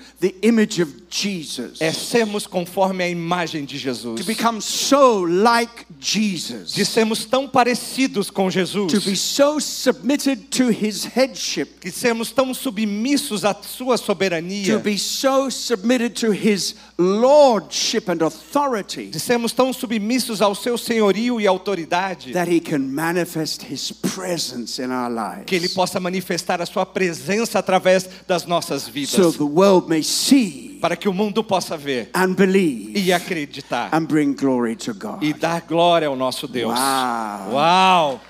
[1.80, 4.26] é sermos conforme a imagem de to Jesus.
[4.60, 8.92] so like Jesus, De sermos tão parecidos com Jesus.
[8.92, 14.78] to be so submitted to his headship, Que sermos tão submissos à sua to soberania.
[14.80, 21.40] be so submitted to his lordship and authority De sermos tão submissos ao seu senhorio
[21.40, 22.32] e autoridade.
[22.34, 25.44] that he can manifest his presence in our lives.
[25.46, 29.10] Que ele possa manifestar a sua presença através das nossas vidas.
[29.10, 33.88] So the world may see Para que o mundo possa ver and believe e acreditar.
[33.92, 35.22] and bring glory to God.
[35.22, 36.72] E dar glória ao nosso Deus.
[36.78, 37.50] Uau.
[37.52, 38.20] Uau!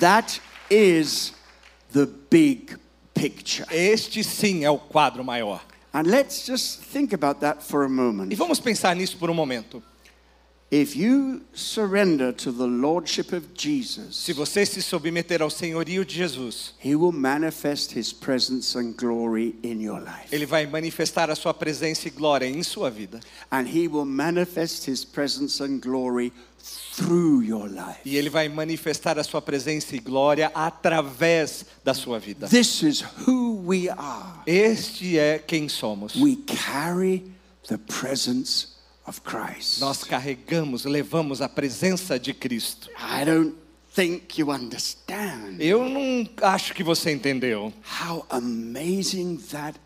[0.00, 1.32] That is
[1.92, 2.76] the big
[3.14, 3.66] picture.
[3.70, 5.60] Este sim é o quadro maior.
[5.92, 8.34] And let's just think about that for a E moment.
[8.34, 9.80] vamos pensar nisso por um momento.
[14.10, 19.54] Se você se submeter ao senhorio de Jesus, he will manifest his presence and glory
[19.62, 20.32] in your life.
[20.32, 23.20] ele vai manifestar a sua presença e glória em sua vida.
[23.50, 26.32] And he will manifest his presence and glory
[26.96, 28.00] through your life.
[28.04, 32.48] E ele vai manifestar a sua presença e glória através da sua vida.
[32.48, 34.40] This is who we are.
[34.46, 36.14] Este é quem somos.
[36.16, 37.24] We carry
[37.68, 38.73] the presence.
[39.80, 42.88] Nós carregamos, levamos a presença de Cristo.
[42.98, 43.54] I don't
[43.94, 49.78] think you understand Eu não acho que você entendeu how amazing that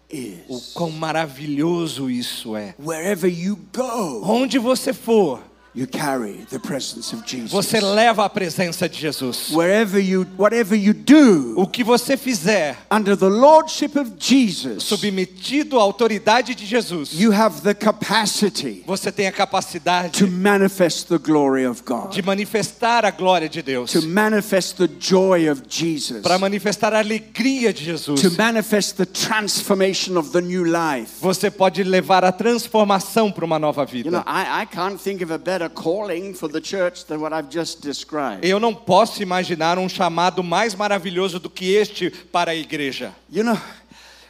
[0.49, 0.73] o is.
[0.73, 2.75] quão maravilhoso isso é.
[2.79, 5.43] Wherever you go, Onde você for,
[5.75, 7.51] you carry the presence of Jesus.
[7.51, 9.51] você leva a presença de Jesus.
[9.51, 15.79] Wherever you, whatever you do, O que você fizer, under the lordship of Jesus, submetido
[15.79, 21.19] à autoridade de Jesus, you have the capacity você tem a capacidade to manifest the
[21.19, 26.23] glory of God, de manifestar a glória de Deus, to manifest the joy of Jesus,
[26.23, 28.21] para manifestar a alegria de Jesus.
[28.21, 31.13] to manifest the transformation of the new life.
[31.21, 34.25] Você pode levar a transformação para uma nova You know, vida.
[34.27, 37.81] I, I can't think of a better calling for the church than what I've just
[37.81, 38.45] described.
[38.47, 43.15] Eu não posso imaginar um chamado mais maravilhoso do que este para a igreja.
[43.33, 43.59] You know,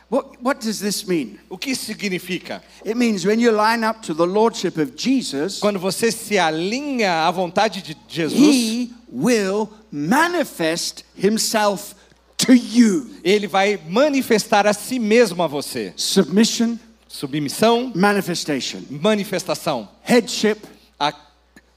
[0.08, 1.38] what, what does this mean?
[1.50, 2.62] O que isso significa?
[2.86, 7.26] It means when you line up to the lordship of Jesus, Quando você se alinha
[7.26, 11.94] à vontade de Jesus, he will manifest himself
[12.36, 13.10] to you.
[13.24, 15.92] ele vai manifestar a si mesmo a você.
[15.96, 18.80] Submission, Submissão, manifestation.
[18.90, 20.58] manifestação, Headship,
[20.98, 21.12] a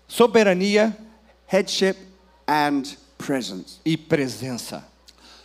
[0.08, 0.96] soberania
[1.48, 1.98] headship,
[2.48, 3.80] and presence.
[3.86, 4.84] e presença.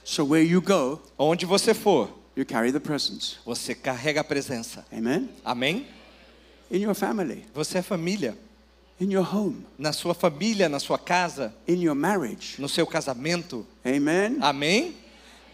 [0.04, 3.36] So where you go, Onde você for, you carry the presence.
[3.44, 4.84] você carrega a presença.
[4.92, 5.28] Amen?
[5.44, 5.86] Amém?
[6.70, 8.36] In your family, Você é família.
[9.00, 12.60] in your home, Na sua família, na sua casa, in your marriage.
[12.60, 13.66] no seu casamento.
[13.84, 14.38] Amen?
[14.40, 14.96] Amém?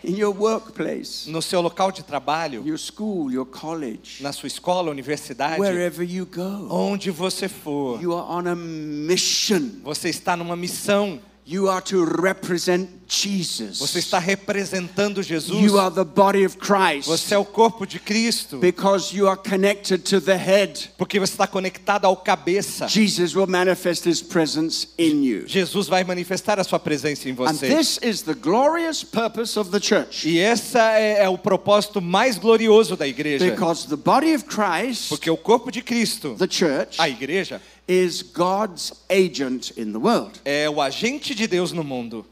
[0.04, 4.90] In your workplace, no seu local de trabalho, your school, your college, na sua escola,
[4.90, 6.68] universidade, wherever you go.
[6.70, 9.80] onde você for, You are on a mission.
[9.82, 11.20] você está numa missão.
[11.44, 13.80] You are to represent Jesus.
[13.80, 15.60] Você está representando Jesus.
[15.60, 18.58] You are the body of Christ Você é o corpo de Cristo.
[18.58, 20.90] because you are connected to the head.
[20.96, 22.88] Porque você está conectado ao cabeça.
[22.88, 25.44] Jesus will manifest his presence in you.
[25.46, 27.68] Jesus vai manifestar a sua presença em And você.
[27.76, 30.26] this is the glorious purpose of the church.
[30.28, 33.50] E esse é, é o propósito mais glorioso da igreja.
[33.50, 38.22] Because the body of Christ, Porque o corpo de Cristo, the church, a igreja, is
[38.22, 40.40] God's agent in the world.
[40.44, 42.24] é o agente de Deus no mundo.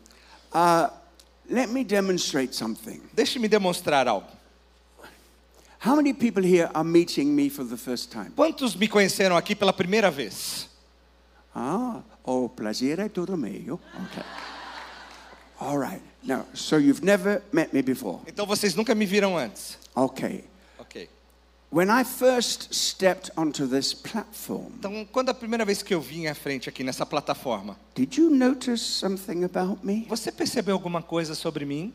[0.53, 0.89] Uh,
[1.49, 3.01] let me demonstrate something.
[3.15, 4.27] Deixe-me demonstrar algo.
[5.79, 8.33] How many people here are meeting me for the first time?
[8.37, 10.69] Quantos me conheceram aqui pela primeira vez?
[11.55, 13.81] Ah, o prazer é todo meu.
[14.07, 14.23] Okay.
[15.59, 16.03] All right.
[16.23, 18.21] Now, so you've never met me before.
[18.27, 19.79] Então vocês nunca me viram antes.
[19.97, 20.45] Okay.
[20.79, 21.09] Ok.
[21.09, 21.60] When I first stepped onto this platform,
[24.79, 28.29] Então, quando a primeira vez que eu vim à frente aqui nessa plataforma, did you
[28.29, 30.05] notice something about me?
[30.09, 31.93] você percebeu alguma coisa sobre mim?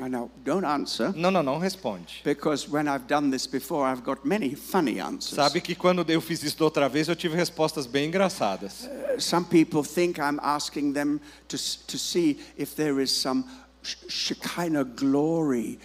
[0.00, 1.12] I know, don't answer.
[1.16, 2.22] Não, não, não responde.
[2.24, 5.34] Because when I've done this before, I've got many funny answers.
[5.34, 8.84] Sabe que quando eu fiz isso da outra vez, eu tive respostas bem engraçadas.
[8.84, 11.56] Uh, Some people think I'm asking them to,
[11.88, 13.44] to see if there is some
[14.08, 15.78] Shekinah glory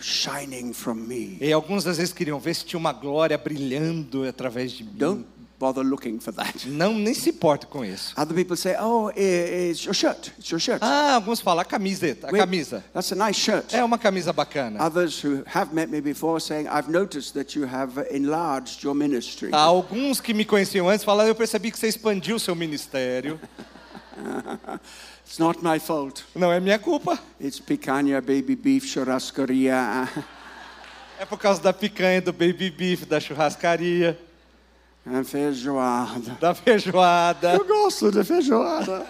[0.00, 1.38] shining from me.
[1.40, 4.92] E alguns às vezes queriam ver se tinha uma glória brilhando através de mim.
[4.94, 5.26] Don't
[5.58, 6.68] bother looking for that.
[6.68, 8.14] Não, nem se importa com isso.
[8.16, 10.32] Other people say, oh, it's your shirt.
[10.38, 10.78] It's your shirt.
[10.82, 12.84] Ah, alguns falam a camiseta, a Wait, camisa.
[12.94, 13.74] That's a nice shirt.
[13.74, 14.80] É uma camisa bacana.
[14.80, 19.50] Others who have met me before saying, I've noticed that you have enlarged your ministry.
[19.52, 23.40] Há alguns que me conheciam antes falaram, eu percebi que você expandiu o seu ministério.
[25.28, 26.24] It's not my fault.
[26.34, 27.18] Não é minha culpa.
[27.38, 30.08] It's picanha, baby beef, churrascaria,
[31.20, 34.18] É por causa da picanha, do baby beef, da churrascaria,
[35.06, 36.34] and feijoada.
[36.40, 37.52] da feijoada.
[37.52, 39.06] Eu gosto de feijoada.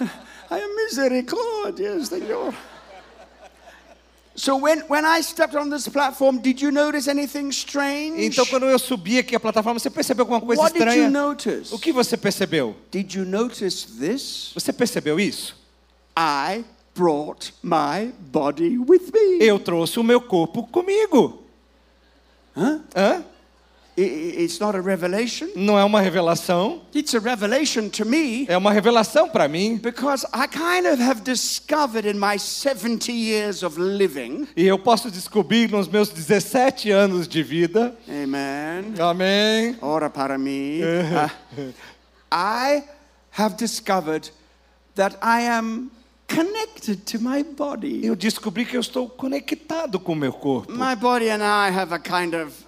[0.48, 2.54] Ai, misericórdia, Senhor.
[4.36, 8.22] So when, when I stepped on this platform, did you notice anything strange?
[8.22, 11.10] Então, quando eu subi aqui a plataforma, você percebeu alguma coisa What did you estranha?
[11.10, 11.74] notice?
[11.74, 12.76] O que você percebeu?
[12.90, 14.50] Did you notice this?
[14.54, 15.56] Você percebeu isso?
[16.18, 19.38] I brought my body with me.
[19.40, 21.42] Eu trouxe o meu corpo comigo.
[22.54, 22.80] Huh?
[22.94, 23.24] Hã?
[23.98, 25.48] It's not a revelation.
[25.56, 29.78] Não é uma revelação, It's a revelation to me é uma revelação para mim.
[29.78, 35.10] because I kind of have discovered in my 70 years of living, E eu posso
[35.10, 37.96] descobrir nos meus 17 anos de vida.
[38.06, 38.92] amen.
[39.00, 39.76] Amém.
[39.80, 40.80] Ora para mim.
[40.82, 41.72] Uh,
[42.30, 42.82] I
[43.38, 44.30] have discovered
[44.94, 45.90] that I am
[46.28, 48.04] connected to my body.
[48.04, 50.70] Eu descobri que eu estou conectado com o meu corpo.
[50.72, 52.65] My body and I have a kind of.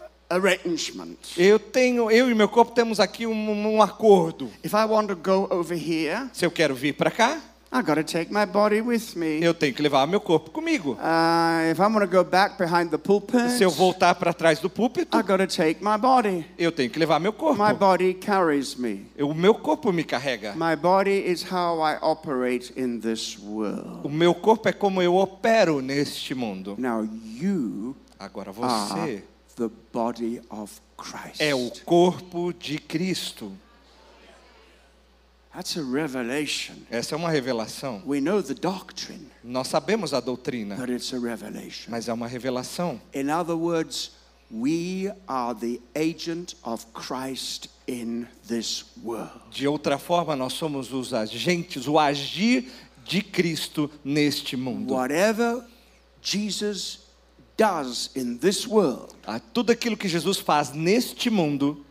[1.37, 4.51] Eu tenho, eu e meu corpo temos aqui um, um acordo.
[4.63, 7.97] If I want to go over here, Se eu quero vir para cá, I got
[7.97, 9.43] to take my body with me.
[9.43, 10.93] eu tenho que levar meu corpo comigo.
[10.93, 14.59] Uh, if I want to go back behind the pulpit, Se eu voltar para trás
[14.59, 16.47] do púlpito, I got to take my body.
[16.59, 17.63] eu tenho que levar meu corpo.
[17.63, 19.07] My body carries me.
[19.19, 20.55] O meu corpo me carrega.
[20.57, 24.01] My body is how I operate in this world.
[24.03, 26.75] O meu corpo é como eu opero neste mundo.
[26.79, 29.23] Now you Agora você
[29.59, 31.41] the body of Christ.
[31.41, 33.53] é o corpo de Cristo.
[35.55, 36.75] That's a revelation.
[36.91, 38.03] Essa é uma revelação.
[38.07, 41.91] We know the doctrine, Nós sabemos a doutrina, but it's a revelation.
[41.91, 43.01] mas é uma revelação.
[43.13, 44.13] In other words,
[44.51, 49.33] we are the agent of Christ in this world.
[49.51, 52.71] De outra forma, nós somos os agentes, o agir
[53.05, 54.93] de Cristo neste mundo.
[54.95, 55.65] Whatever
[56.23, 57.01] Jesus
[57.59, 61.85] does in this world, Ah, Tudo aquilo que Jesus faz neste mundo,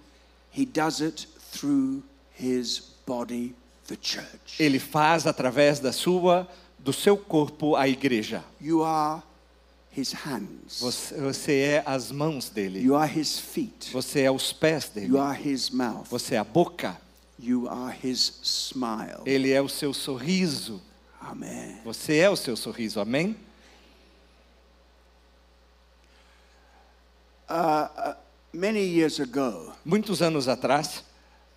[0.51, 2.01] he does it through
[2.39, 3.53] his body,
[3.87, 4.59] the church.
[4.59, 6.47] ele faz através da sua,
[6.79, 8.43] do seu corpo, a igreja.
[8.61, 9.21] You are
[9.95, 10.79] his hands.
[10.79, 12.79] Você, você é as mãos dele.
[12.81, 13.91] You are his feet.
[13.91, 15.07] Você é os pés dele.
[15.09, 16.05] You are his mouth.
[16.09, 16.97] Você é a boca.
[17.39, 19.21] You are his smile.
[19.25, 20.81] Ele é o seu sorriso.
[21.21, 21.77] Amen.
[21.83, 22.99] Você é o seu sorriso.
[22.99, 23.35] Amém?
[28.53, 31.03] Many years ago, Muitos anos atrás,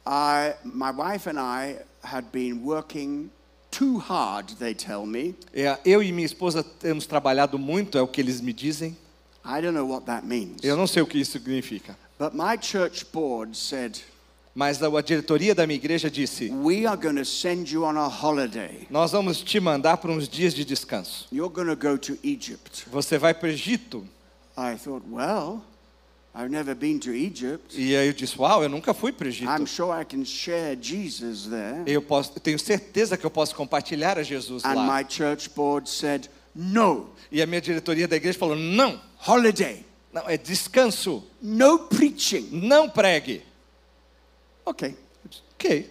[0.06, 3.30] I, my wife and I had been working
[3.70, 5.34] too hard, they tell me.
[5.54, 8.96] é, eu e minha esposa temos trabalhado muito, é o que eles me dizem.
[9.44, 10.62] I don't know what that means.
[10.62, 11.96] Eu não sei o que isso significa.
[12.18, 13.98] But my church board said,
[14.54, 18.08] Mas a diretoria da minha igreja disse: We are going to send you on a
[18.08, 18.86] holiday.
[18.90, 21.26] Nós vamos te mandar para uns dias de descanso.
[21.32, 22.84] You're going to go to Egypt.
[22.90, 24.04] Você vai para o Egito.
[24.58, 25.62] I thought, well,
[26.34, 27.74] I've never been to Egypt.
[27.76, 29.50] E aí eu disse: Uau, eu nunca fui para o Egito.
[29.50, 31.82] I'm sure I can share Jesus there.
[31.86, 34.98] Eu, posso, eu tenho certeza que eu posso compartilhar a Jesus And lá.
[34.98, 40.28] my church board said, no, E a minha diretoria da igreja falou: Não, holiday, não,
[40.28, 41.24] é descanso.
[41.42, 42.48] no preaching.
[42.52, 43.42] Não pregue.
[44.64, 44.94] Okay.
[45.54, 45.90] Ok.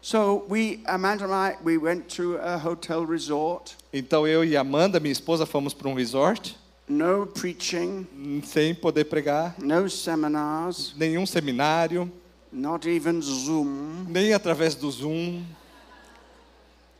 [0.00, 3.76] So we, Amanda and I, we went to a hotel resort.
[3.92, 6.56] Então eu e Amanda, minha esposa, fomos para um resort,
[6.88, 12.10] No preaching, sem poder pregar, no seminars, nenhum seminário,
[12.52, 14.06] not even Zoom.
[14.08, 15.44] nem através do Zoom.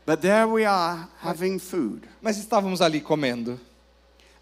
[0.05, 2.07] But there we are having food.
[2.21, 3.59] Mas estávamos ali comendo.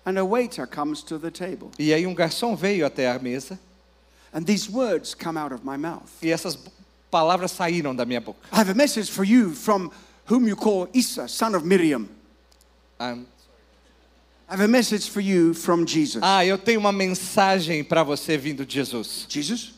[0.05, 1.69] And a waiter comes to the table.
[1.77, 3.59] E aí um garçom veio até a mesa
[4.33, 6.09] And these words come out of my mouth.
[6.21, 6.57] e essas
[7.11, 8.39] palavras saíram da minha boca.
[8.51, 9.91] I have a message for you from
[10.31, 12.07] whom you call Isa, son of Miriam.
[12.99, 13.17] Ah,
[14.51, 16.21] I have a message for you from Jesus.
[16.21, 19.25] Ah, eu tenho uma mensagem para você vindo de Jesus.
[19.29, 19.71] Jesus?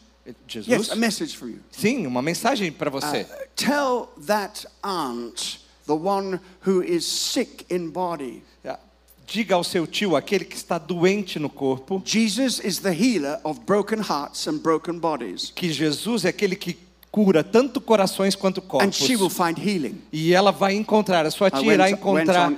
[0.47, 0.67] Jesus?
[0.67, 1.59] Yes, a message for you.
[1.71, 3.27] Sim, uma mensagem para Uh, você.
[3.55, 8.79] tell that aunt, the one who is sick in body, Ah,
[9.27, 13.59] Diga ao seu tio, aquele que está doente no corpo, Jesus is the healer of
[13.67, 15.51] broken hearts and broken bodies.
[15.55, 16.75] que Jesus é aquele que
[17.13, 19.37] cura tanto corações quanto And she will corpos.
[19.37, 20.01] find healing.
[20.11, 22.51] E ela vai encontrar, a sua tia irá encontrar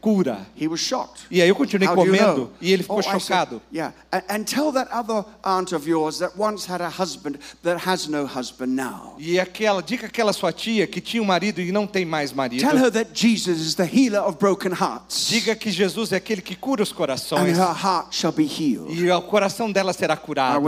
[0.00, 0.44] cura.
[0.60, 1.26] He was shocked.
[1.30, 3.62] E aí eu continuei comendo e ele ficou chocado.
[3.72, 7.88] yeah, and, and tell that other aunt of yours that once had a husband that
[7.88, 9.14] has no husband now.
[9.16, 12.68] E aquela, diga aquela sua tia que tinha um marido e não tem mais marido.
[12.68, 16.42] Tell her that Jesus is the healer of broken hearts, Diga que Jesus é aquele
[16.42, 18.92] que cura os and corações her heart shall be healed.
[18.92, 20.60] e o coração dela será curado.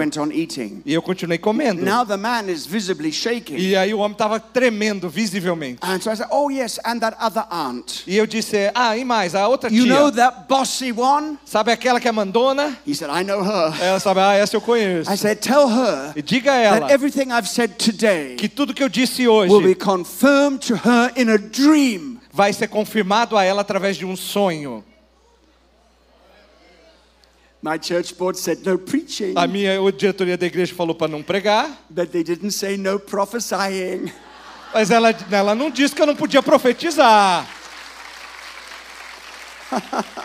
[0.85, 1.85] E eu continuei comendo.
[1.85, 3.57] Now the man is visibly shaking.
[3.57, 5.79] E aí o homem estava tremendo visivelmente.
[5.83, 8.03] And so I said, Oh, yes, and that other aunt.
[8.07, 10.23] E eu disse: Ah, e mais, a outra You know tia.
[10.31, 11.39] that bossy one?
[11.45, 12.77] Sabe aquela que é mandona?
[12.87, 13.75] He said, I know her.
[13.83, 15.11] Ela sabe, ah, essa eu conheço.
[15.13, 18.73] I said, Tell her E diga a that ela everything I've said today que tudo
[18.75, 22.19] que eu disse will be hoje confirmed to her in a dream.
[22.33, 24.85] vai ser confirmado a ela através de um sonho.
[27.67, 31.69] My church board said no preaching, A minha diretoria da igreja falou para não pregar,
[31.91, 34.13] but they didn't say no prophesying.
[34.73, 37.45] mas ela, ela não disse que eu não podia profetizar.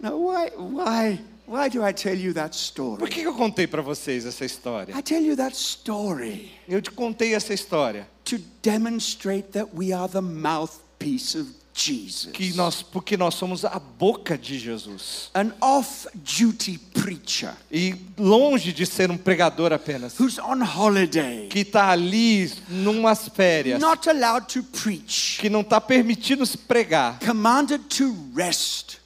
[0.00, 3.08] Now, why, why, why do I tell you that Por story?
[3.08, 4.92] que que eu contei para vocês essa história?
[4.98, 10.08] I tell you that story Eu te contei essa história to demonstrate that we are
[10.10, 12.32] the mouthpiece of Jesus.
[12.32, 15.30] que nós, porque nós somos a boca de Jesus.
[15.34, 17.52] An off duty preacher.
[17.70, 23.78] E longe de ser um pregador apenas, who's on holiday, que está ali numas férias,
[23.80, 28.98] not allowed to preach, que não está permitido se pregar, commanded to rest.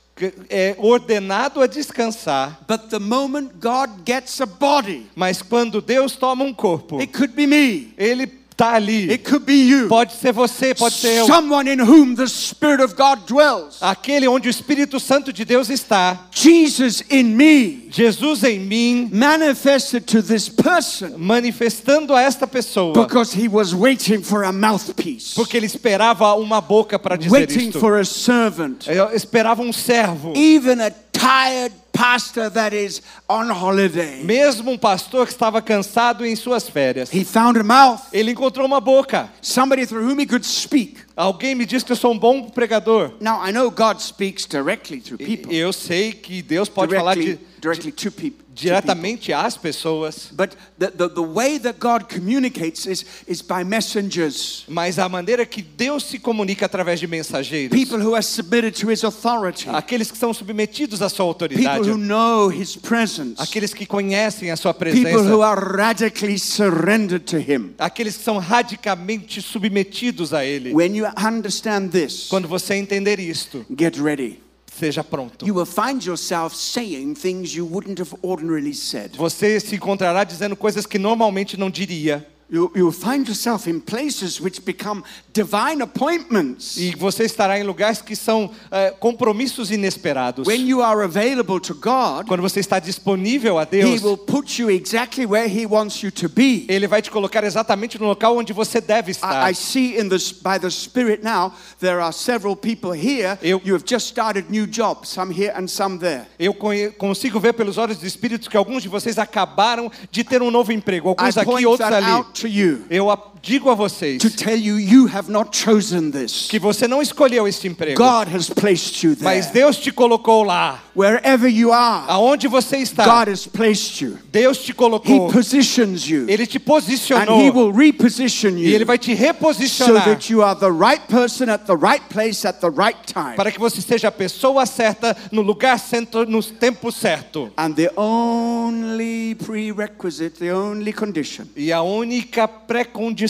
[0.50, 6.44] é ordenado a descansar, But the moment God gets a body, mas quando Deus toma
[6.44, 9.10] um corpo, it could be me, Ele está ali.
[9.10, 11.26] it could be you, Pode ser você, pode ser eu.
[11.26, 13.78] someone in whom the Spirit of God dwells.
[13.80, 16.26] Aquele onde o Espírito Santo de Deus está.
[16.30, 22.92] Jesus in me, Jesus em mim, manifested to this person manifestando a esta pessoa.
[22.92, 27.68] because he was waiting for a mouthpiece, Porque ele esperava uma boca para dizer waiting
[27.68, 27.80] isto.
[27.80, 30.32] for a servant, Eu esperava um servo.
[30.36, 34.22] even a tired pastor that is on holiday.
[34.24, 37.12] Mesmo um pastor que estava cansado em suas férias.
[37.12, 39.28] He found a mouth, Ele encontrou uma boca.
[39.42, 40.98] somebody through whom he could speak.
[41.16, 43.12] Alguém me disse que eu sou um bom pregador.
[43.20, 47.36] Now, I know God speaks directly through people, Eu sei que Deus pode falar directly,
[47.36, 48.44] de, directly to people.
[48.60, 48.80] People.
[48.80, 50.30] diretamente às pessoas.
[50.32, 55.44] But the, the, the way that God communicates is, is by messengers, Mas a maneira
[55.46, 57.70] que Deus se comunica através de mensageiros.
[57.70, 61.88] people who are submitted to his authority, Aqueles que são submetidos à sua people autoridade.
[61.90, 65.44] who know his presence, Aqueles que conhecem a sua people who presença.
[65.44, 67.74] are radically surrendered to him.
[67.78, 70.72] Aqueles que são radicalmente submetidos a Ele.
[70.72, 74.40] When you understand this, Quando você entender isto, get ready.
[74.80, 75.46] Seja pronto.
[75.46, 79.16] You will find yourself saying things you wouldn't have ordinarily said.
[79.16, 82.26] Você se encontrará dizendo coisas que normalmente não diria.
[82.52, 86.76] You, you'll find yourself in places which become divine appointments.
[86.76, 90.46] E você estará em lugares que são eh, compromissos inesperados.
[90.48, 94.60] When you are available to God, Quando você está disponível a He Deus, will put
[94.60, 96.66] you exactly where He wants you to be.
[96.68, 99.48] Ele vai te colocar exatamente no local onde você deve estar.
[99.48, 103.38] I, I see in this by the Spirit now there are several people here.
[103.42, 106.26] Eu- you have just started new jobs, some here and some there.
[106.38, 106.52] Eu
[106.98, 110.72] consigo ver pelos olhos do Espírito que alguns de vocês acabaram de ter um novo
[110.72, 112.06] emprego, I alguns aqui, point outros ali.
[112.40, 112.84] Out to you.
[112.90, 116.46] Eu a- digo a vocês to tell you you have not chosen this.
[116.48, 119.60] que você não escolheu este emprego, God has placed you mas there.
[119.64, 120.82] Deus te colocou lá.
[120.94, 124.18] Wherever you are, Aonde você está, God has placed you.
[124.30, 125.30] Deus te He colocou.
[125.32, 126.26] positions you.
[126.28, 130.30] Ele te And He posicionou will reposition e Ele you vai te so reposicionar that
[130.30, 133.36] you are the right person at the right place at the right time.
[133.36, 137.50] para que você seja a pessoa certa no lugar certo, no tempo certo.
[137.56, 143.29] And the only prerequisite, the only condition E a única pré-condição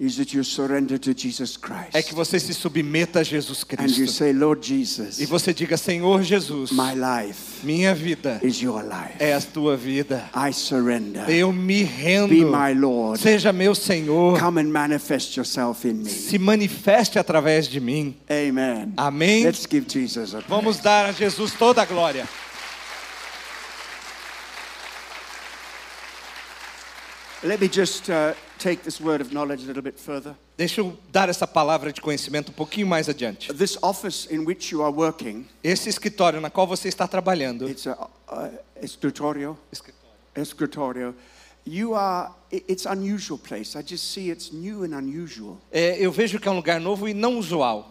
[0.00, 1.58] is that you surrender to Jesus
[1.92, 2.12] é que Christ.
[2.14, 4.12] você se submeta a Jesus And you Cristo.
[4.12, 9.14] say, Lord Jesus, E você diga, Senhor Jesus, my life minha vida is your life.
[9.18, 10.28] é a tua vida.
[10.34, 11.28] I surrender.
[11.30, 12.28] Eu me rendo.
[12.28, 13.20] Be my Lord.
[13.20, 14.38] Seja meu Senhor.
[14.38, 16.10] Come and manifest yourself in me.
[16.10, 18.14] Se manifeste através de mim.
[18.30, 18.92] Amen.
[18.96, 19.44] Amém.
[19.44, 22.28] Let's give Jesus a Vamos dar a Jesus toda a glória.
[27.44, 30.34] Let me just uh, take this word of knowledge a little bit further.
[30.56, 33.52] Deixa eu dar essa palavra de conhecimento um pouquinho mais adiante.
[33.52, 37.86] This office in which you are working, Esse escritório na qual você está trabalhando, it's
[37.86, 38.50] a, uh,
[38.82, 39.58] escritorio,
[40.34, 41.14] escritorio.
[41.66, 43.76] You are, it's unusual place.
[43.78, 45.58] I just see it's new and unusual.
[45.70, 47.90] é, eu vejo que é um lugar novo e não usual.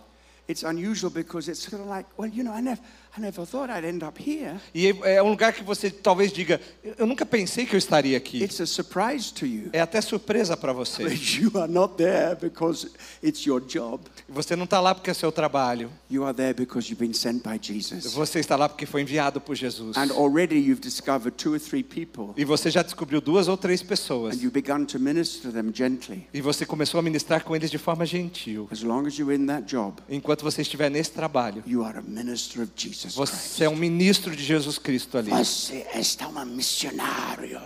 [0.50, 2.82] It's unusual because it's sort of like, well, you know, I never,
[3.16, 4.60] I never thought I'd end up here.
[4.74, 6.60] E é um lugar que você talvez diga,
[6.98, 8.42] eu nunca pensei que eu estaria aqui.
[8.44, 9.70] It's a surprise to you.
[9.72, 11.04] É até surpresa para você.
[11.04, 12.90] But you are not there because
[13.22, 14.02] it's your job.
[14.28, 15.92] Você não está lá porque é seu trabalho.
[16.10, 18.14] You are there because you've been sent by Jesus.
[18.14, 19.96] Você está lá porque foi enviado por Jesus.
[19.96, 23.84] And already you've discovered two or three people E você já descobriu duas ou três
[23.84, 24.36] pessoas.
[24.36, 26.28] and you've begun to minister to them gently.
[26.34, 28.68] E você começou a ministrar com eles de forma gentil.
[28.72, 32.02] As long as you're in that job, Enquanto você estiver nesse trabalho, you are a
[32.02, 33.16] minister of Jesus Christ.
[33.16, 35.30] você é um ministro de Jesus Cristo ali.
[35.30, 37.62] Você está um missionário.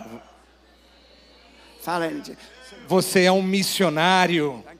[1.81, 2.11] Fala.
[2.87, 4.63] Você é um missionário.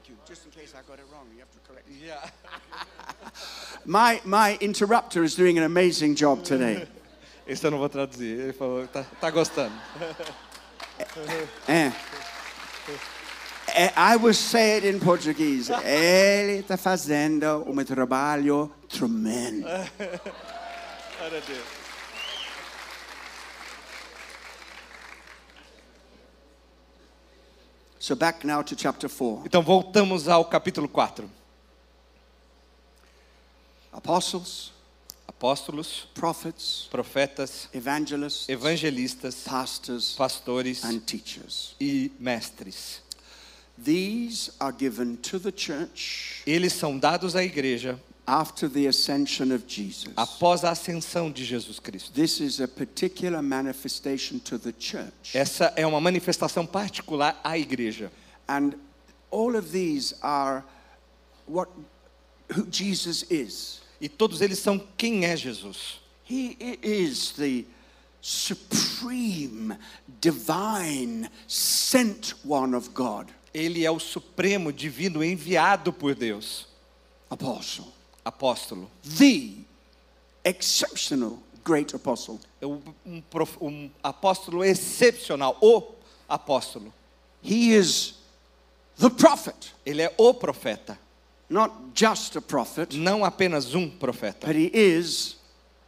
[3.86, 6.86] My, my interrupter is doing an amazing job today.
[7.46, 8.38] Esse eu não vou traduzir.
[8.38, 9.74] Ele falou tá, tá gostando.
[11.68, 11.92] É.
[13.74, 15.70] É, I will say it in Portuguese.
[15.84, 19.66] Ele está fazendo um trabalho tremendo.
[21.18, 21.66] Glória a Deus.
[27.98, 29.42] So back now to chapter 4.
[29.46, 31.28] Então voltamos ao capítulo 4.
[33.92, 34.72] Apostles,
[35.26, 41.74] Apóstolos, prophets, profetas, evangelists, evangelistas, pastors, pastores and teachers.
[41.80, 43.02] e mestres.
[43.80, 49.66] These are given to the church Eles são dados à igreja after the ascension of
[49.66, 50.12] Jesus.
[50.14, 52.12] após a ascensão de Jesus Cristo.
[52.12, 55.34] This is a particular manifestation to the church.
[55.34, 58.12] Essa é uma manifestação particular à igreja.
[58.46, 58.74] And
[59.30, 60.62] all of these are
[61.46, 61.70] what
[62.54, 63.80] who Jesus is.
[63.98, 66.00] E todos eles são quem é Jesus.
[66.30, 67.64] He is the
[68.20, 69.74] supreme,
[70.20, 73.28] divine, sent one of God.
[73.54, 76.66] Ele é o supremo divino enviado por Deus.
[77.30, 77.97] Apostle.
[78.28, 78.88] Apóstolo.
[79.02, 79.64] The
[80.44, 82.38] exceptional great apostle.
[82.60, 83.22] É um, um
[83.60, 85.56] um apóstolo excepcional.
[85.60, 85.82] O
[86.28, 86.92] apóstolo.
[87.42, 88.14] He is
[88.98, 90.98] the prophet, Ele é o profeta.
[91.48, 94.46] not just a prophet, Não apenas um profeta.
[94.46, 95.36] but he is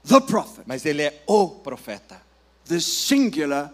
[0.04, 2.20] the prophet, Mas ele é o profeta.
[2.66, 3.70] the singular,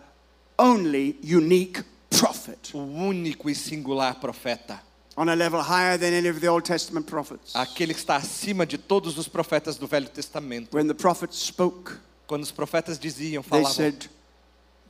[0.58, 4.80] only unique prophet, O único e singular profeta.
[5.16, 7.54] On a level higher than any of the Old Testament prophets.
[7.54, 10.74] Aquele que está acima de todos os profetas do Velho Testamento.
[10.74, 14.06] When the prophets spoke, Quando os profetas diziam, they falavam, said,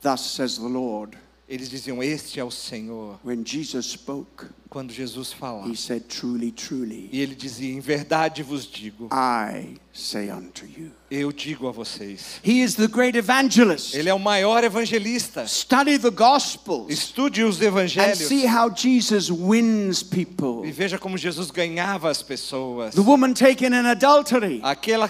[0.01, 1.17] Thus says the Lord.
[1.49, 3.19] Eles diziam: Este é o Senhor.
[3.23, 5.69] When Jesus spoke, Quando Jesus falava.
[5.69, 10.91] he said, Truly, truly, E ele dizia: Em verdade vos digo, I say unto you.
[11.09, 12.41] eu digo a vocês.
[12.43, 13.93] He is the great evangelist.
[13.95, 15.47] Ele é o maior evangelista.
[15.47, 20.67] Study the Gospels Estude os and evangelhos see how Jesus wins people.
[20.67, 22.93] e veja como Jesus ganhava as pessoas.
[22.93, 24.59] The woman taken in adultery.
[24.63, 25.09] Aquela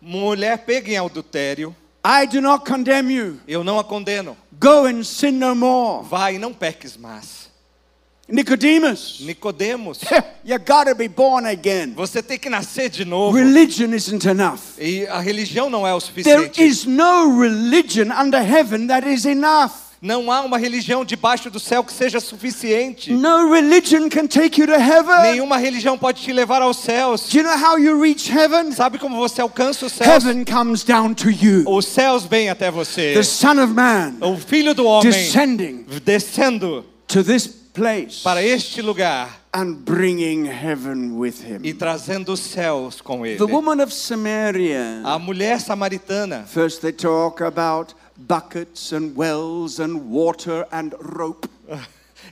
[0.00, 1.76] mulher pega em adultério,
[2.08, 3.40] I do not condemn you.
[3.48, 4.36] eu não a condeno.
[4.60, 6.06] Go and sin no more.
[6.08, 7.46] Vai e não peques mais.
[8.28, 10.00] Nicodemus, Nicodemos,
[10.44, 11.92] you gotta be born again.
[11.94, 13.36] você tem que nascer de novo.
[13.36, 14.58] Religion isn't enough.
[14.78, 16.62] E a religião não é o There suficiente.
[16.62, 19.72] is no religion under heaven that is enough.
[20.00, 23.12] Não há uma religião debaixo do céu que seja suficiente.
[23.12, 25.22] No religion can take you to heaven.
[25.32, 27.28] Nenhuma religião pode te levar aos céus.
[27.28, 28.72] Do you know how you reach heaven?
[28.72, 30.24] Sabe como você alcança os céus?
[30.24, 31.64] Heaven comes down to you.
[31.66, 33.14] Os céus vêm até você.
[33.14, 38.80] The Son of Man O filho do homem descending descendo to this place para este
[38.80, 41.60] lugar and bringing heaven with him.
[41.62, 43.36] e trazendo os céus com ele.
[43.38, 45.00] The woman of Samaria.
[45.04, 46.44] A mulher samaritana.
[46.46, 51.48] First, they talk about buckets and wells and water and rope.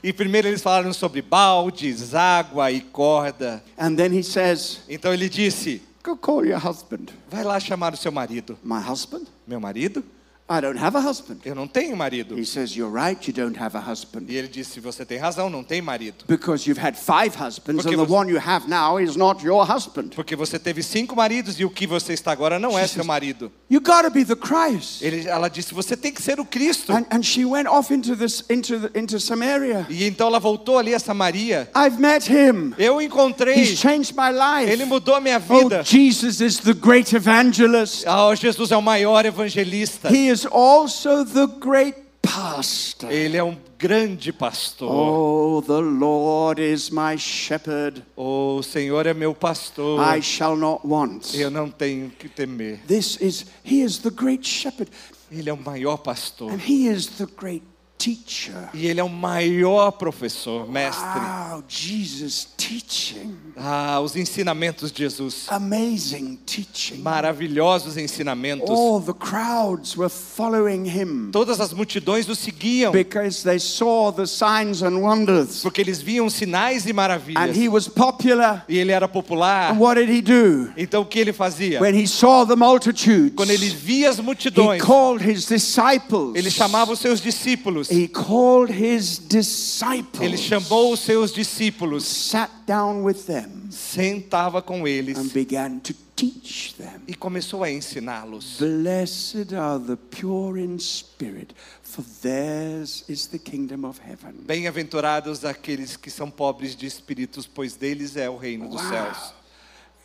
[0.03, 3.63] E primeiro eles falaram sobre baldes, água e corda.
[3.77, 7.07] And then he says, Então ele disse: Go call your husband.
[7.29, 8.57] Vai lá chamar o seu marido.
[8.63, 9.25] My husband?
[9.47, 10.03] Meu marido?
[10.47, 11.39] I don't have a husband.
[11.43, 12.37] Eu não tenho marido.
[12.37, 14.25] He says, You're right, you don't have a husband.
[14.29, 16.23] E ele disse: Você tem razão, não tem marido.
[16.27, 19.43] Because you've had five husbands, Porque and the você- one you have now is not
[19.43, 20.09] your husband.
[20.15, 23.51] Porque você teve cinco maridos e o que você está agora não é seu marido.
[23.67, 25.01] You gotta be the Christ.
[25.01, 26.93] Ele, ela disse: Você tem que ser o Cristo.
[26.93, 29.87] And, and she went off into this into the, into Samaria.
[29.89, 31.67] E então ela voltou ali a Samaria.
[31.75, 32.71] I've met him.
[32.77, 33.55] Eu encontrei.
[33.55, 34.71] He's changed my life.
[34.71, 35.81] Ele mudou a minha Oh, vida.
[35.83, 38.05] Jesus is the great evangelist.
[38.05, 40.07] Ah, Jesus é o maior evangelista.
[40.09, 43.09] He is also the great pastor.
[43.09, 44.89] Ele é um grande pastor.
[44.91, 48.03] Oh, the Lord is my shepherd.
[48.17, 50.01] O Senhor é meu pastor.
[50.01, 51.33] I shall not want.
[51.33, 52.81] Eu não tenho que temer.
[52.85, 54.91] This is, he is the great shepherd.
[55.31, 56.51] Ele é o maior pastor.
[56.51, 57.63] And he is the great
[57.97, 58.69] teacher.
[58.73, 61.03] E ele é o maior professor, mestre.
[61.19, 63.35] Wow, Jesus teaching.
[63.57, 65.45] Ah, os ensinamentos de Jesus.
[65.49, 66.97] Amazing teaching.
[67.01, 68.69] Maravilhosos ensinamentos.
[68.69, 72.91] All the crowds were following him Todas as multidões o seguiam.
[72.91, 75.61] because they saw the signs and wonders.
[75.61, 77.55] Porque eles viam sinais e And maravilhas.
[77.57, 78.65] he was popular.
[78.67, 79.71] E ele era popular.
[79.73, 80.71] And what did he do?
[80.77, 81.79] Então o que ele fazia?
[81.81, 86.35] When he saw the multitudes, Quando ele via as he multidões, called his disciples.
[86.35, 87.84] ele chamava os seus discípulos.
[87.91, 90.21] He called his disciples.
[90.21, 95.93] Ele chamou os seus discípulos, sat down with them sentava com eles and began to
[96.15, 97.01] teach them.
[97.07, 98.57] e começou a ensiná-los.
[98.59, 104.33] Blessed are the pure in spirit, for theirs is the kingdom of heaven.
[104.45, 108.89] Bem-aventurados aqueles que são pobres de espíritos, pois deles é o reino dos Wow.
[108.89, 109.33] céus.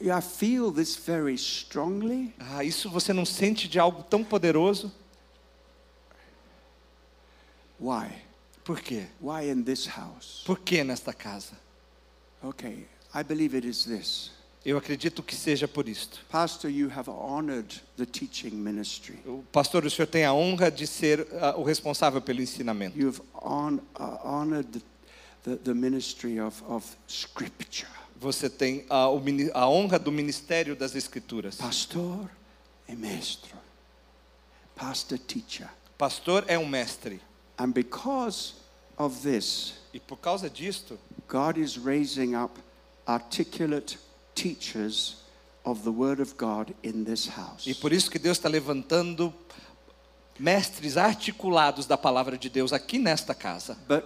[0.03, 2.33] I feel this very strongly.
[2.39, 4.91] Ah, isso você não sente de algo tão poderoso?
[7.81, 8.11] Why?
[8.63, 9.07] Por quê?
[9.21, 10.43] Why in this house?
[10.45, 11.59] Por que nesta casa?
[12.43, 14.31] Okay, I believe it is this.
[14.65, 16.21] Eu acredito que seja por isto.
[16.29, 19.19] Pastor, you have honored the teaching ministry.
[19.27, 22.99] O pastor, o senhor tem a honra de ser ah, o responsável pelo ensinamento.
[22.99, 24.83] You've hon- uh, honored the,
[25.45, 27.89] the, the ministry of, of scripture.
[28.17, 29.07] Você tem a,
[29.55, 31.57] a honra do ministério das escrituras.
[31.57, 32.31] Pastor
[32.87, 33.57] e maestro.
[34.77, 35.71] Pastor teacher.
[35.97, 37.23] Pastor é um mestre.
[37.61, 38.55] And because
[38.97, 40.97] of this, E por causa disto,
[41.29, 42.59] God is raising up
[43.07, 43.99] articulate
[44.35, 45.17] teachers
[45.65, 47.67] of the Word of God in this house.
[47.67, 49.35] e por isso que Deus está levantando
[50.39, 53.77] mestres articulados da palavra de Deus aqui nesta casa.
[53.87, 54.05] But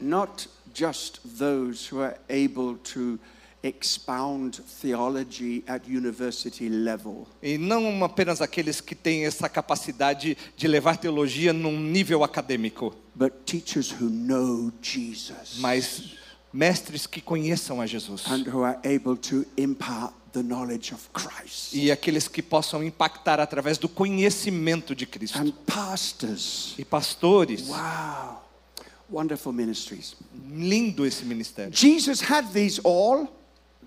[0.00, 3.18] not just those who are able to
[3.64, 10.98] expound theology at university level, E não apenas aqueles que têm essa capacidade de levar
[10.98, 16.14] teologia num nível acadêmico, but teachers who know Jesus mas
[16.52, 18.26] mestres que conheçam a Jesus.
[18.26, 21.72] and who are able to impart the knowledge of Christ.
[21.74, 25.38] E aqueles que possam impactar através do conhecimento de Cristo.
[25.38, 26.74] And pastors.
[26.78, 28.42] E pastores, Wow.
[29.10, 30.16] Wonderful ministries.
[30.50, 31.72] lindo esse ministério.
[31.74, 33.28] Jesus had these all,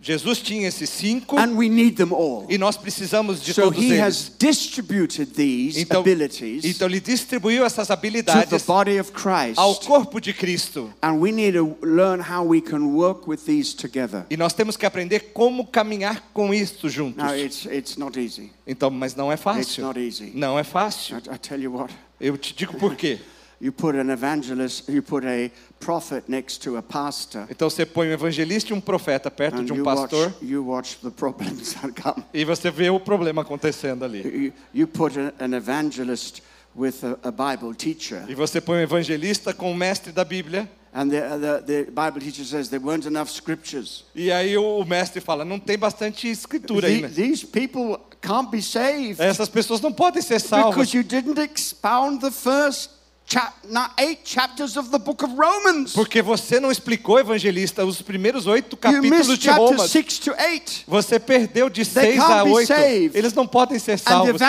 [0.02, 2.46] Jesus tinha esses cinco and we need them all.
[2.50, 4.00] e nós precisamos de So todos he eles.
[4.02, 9.58] has distributed these Então, abilities então ele distribuiu essas to the habilidades body of Christ.
[9.58, 10.94] ao corpo de Cristo.
[11.02, 14.26] And we need to learn how we can work with these together.
[14.30, 17.18] E nós temos que aprender como caminhar com isto juntos.
[17.24, 18.52] Now, it's, it's not easy.
[18.66, 19.84] Então, mas não é It's fácil.
[19.86, 20.32] not easy.
[20.34, 21.18] Não é fácil.
[21.18, 23.20] I, I tell you what, Eu te digo por quê.
[23.60, 25.50] You put an evangelist, you put a
[25.80, 29.74] prophet next to a pastor, Então você põe um evangelista e um profeta perto de
[29.74, 32.24] um you watch, pastor you watch the problems that come.
[32.34, 34.22] e você vê o problema acontecendo ali.
[34.22, 36.42] You, you put an evangelist
[36.76, 40.70] with a, a Bible teacher, E você põe um evangelista com o mestre da Bíblia
[40.94, 44.04] and the, the, the Bible teacher says there weren't enough scriptures.
[44.16, 47.10] e aí o mestre fala, não tem bastante escritura aí, né?
[47.10, 52.20] these people can't be saved Essas pessoas não podem ser salvas because you didn't expound
[52.22, 52.92] the first
[53.28, 55.94] chap- not eight chapters of the book of Romans.
[55.94, 59.88] Porque você não explicou, evangelista, os primeiros oito capítulos de chapter Roma.
[59.88, 60.84] 6 to 8.
[60.88, 62.68] Você perdeu de 6 a can't be 8.
[62.68, 63.18] saved.
[63.18, 64.42] Eles não podem ser salvos.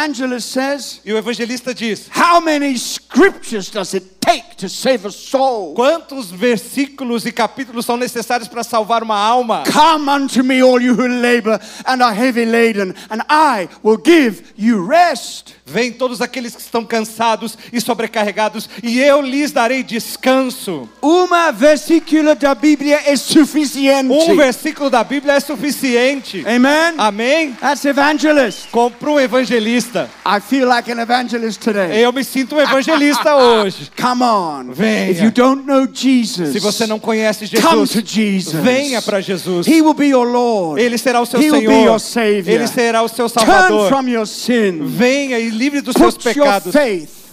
[1.04, 5.74] E o evangelista diz: How many scriptures does it take to save a soul?
[5.74, 9.64] Quantos versículos e capítulos são necessários para salvar uma alma?
[9.72, 14.42] Come unto me, all you who labor and are heavy laden, and I will give
[14.56, 15.57] you rest.
[15.70, 20.88] Vem todos aqueles que estão cansados e sobrecarregados, e eu lhes darei descanso.
[21.02, 24.08] Uma versículo da Bíblia é suficiente.
[24.12, 26.44] Um versículo da Bíblia é suficiente.
[26.46, 26.94] Amen.
[26.96, 27.52] Amém?
[27.60, 28.68] That's evangelist.
[28.70, 30.08] Compra um evangelista.
[30.26, 32.02] I feel like an evangelist today.
[32.02, 33.90] Eu me sinto um evangelista hoje.
[34.00, 34.72] Come on.
[34.72, 35.10] Venha.
[35.10, 38.62] If you don't know Jesus, Se você não conhece come Jesus, to Jesus.
[38.62, 39.66] venha para Jesus.
[39.66, 40.80] He will be your Lord.
[40.80, 41.86] Ele será o seu He will be Senhor.
[41.86, 42.54] your Savior.
[42.54, 43.88] Ele será o seu Turn Salvador.
[43.88, 44.78] from your sin.
[44.82, 46.72] Venha e livre dos seus pecados.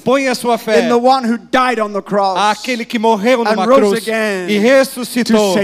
[0.04, 3.44] Põe a sua fé in the one who died on the cross àquele que morreu
[3.44, 5.56] numa cruz again e to ressuscitou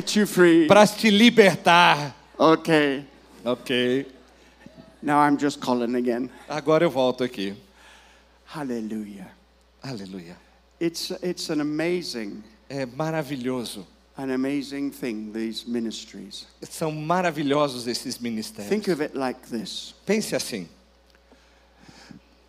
[0.68, 2.16] para te libertar.
[2.38, 3.06] Okay.
[3.46, 4.06] Ok.
[5.02, 6.30] Now I'm just Colin again.
[6.50, 7.56] Agora eu volto aqui.
[8.46, 9.28] Hallelujah.
[9.84, 10.36] Aleluia.
[10.80, 13.86] It's, it's an amazing, É maravilhoso.
[14.18, 16.46] an amazing thing, these ministries.
[16.64, 18.70] São maravilhosos esses ministérios.
[18.70, 20.68] Think of it like this Pense assim.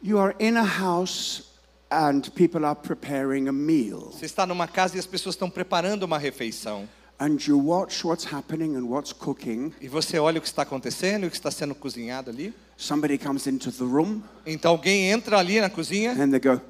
[0.02, 1.42] You are in a house
[1.90, 6.02] and people are preparing a meal, Você está numa casa e as pessoas estão preparando
[6.04, 6.88] uma refeição.
[7.20, 9.72] and you watch what's happening and what's cooking.
[9.80, 12.52] E você olha o que está acontecendo e o que está sendo cozinhado ali.
[12.76, 16.60] Somebody comes into the room Então alguém entra ali na cozinha and they go,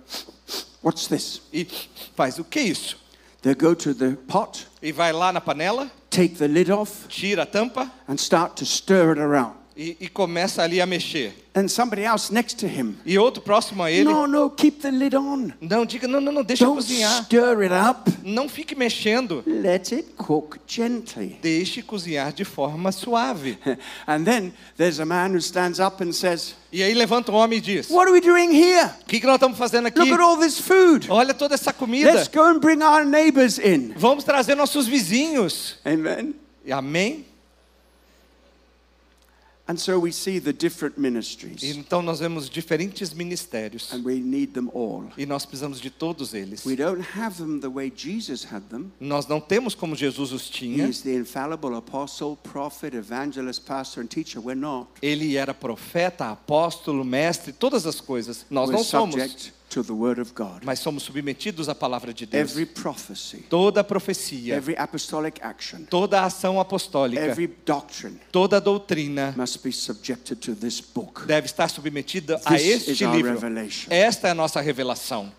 [0.83, 1.41] What's this?
[1.53, 1.67] e
[2.15, 2.99] faz o que é isso?
[3.41, 7.45] They go to the pot, E vai lá na panela, take the lid off, tira
[7.45, 9.55] a tampa and start to stir it around.
[9.77, 11.35] E, e começa ali a mexer.
[11.55, 14.91] And somebody else next to him, E outro próximo a ele, No, no, keep the
[14.91, 15.51] lid on.
[15.61, 17.25] não, diga, não, não, não, deixa Don't cozinhar.
[17.25, 18.11] stir it up.
[18.25, 19.43] Não fique mexendo.
[19.47, 21.39] Let it cook gently.
[21.43, 23.59] Deixe cozinhar de forma suave.
[24.07, 27.59] And then there's a man who stands up and says, E aí levanta um homem
[27.59, 28.91] e diz: O What are we doing here?
[29.07, 29.99] que, que nós estamos fazendo aqui?
[29.99, 31.07] Look at all this food.
[31.11, 32.13] Olha toda essa comida.
[32.13, 33.93] Let's go and bring our neighbors in.
[33.97, 35.77] Vamos trazer nossos vizinhos.
[35.85, 36.35] Amen.
[36.71, 37.27] Amém?
[39.69, 43.93] And so we see the different ministries, Então nós vemos diferentes ministérios.
[43.93, 45.05] and we need them all.
[45.17, 46.65] E nós precisamos de todos eles.
[46.67, 48.91] We don't have them the way Jesus had them.
[48.99, 50.89] Nós não temos como Jesus os He tinha.
[50.89, 54.41] is the infallible apostle, prophet, evangelist, pastor, and teacher.
[54.41, 54.89] We're not.
[55.01, 58.45] Ele era profeta, apóstolo, mestre, todas as coisas.
[58.51, 60.63] Nós We're não somos, subject to the word of God.
[60.65, 62.51] mas somos submetidos à palavra de Deus.
[62.51, 69.63] Every prophecy, Toda profecia, every apostolic action, toda ação apostólica, every doctrine toda doutrina must
[69.63, 71.25] be subjected to this book.
[71.27, 73.33] deve estar submetida a This este is our livro.
[73.33, 73.91] revelation.
[73.93, 75.33] Esta é a nossa revelação.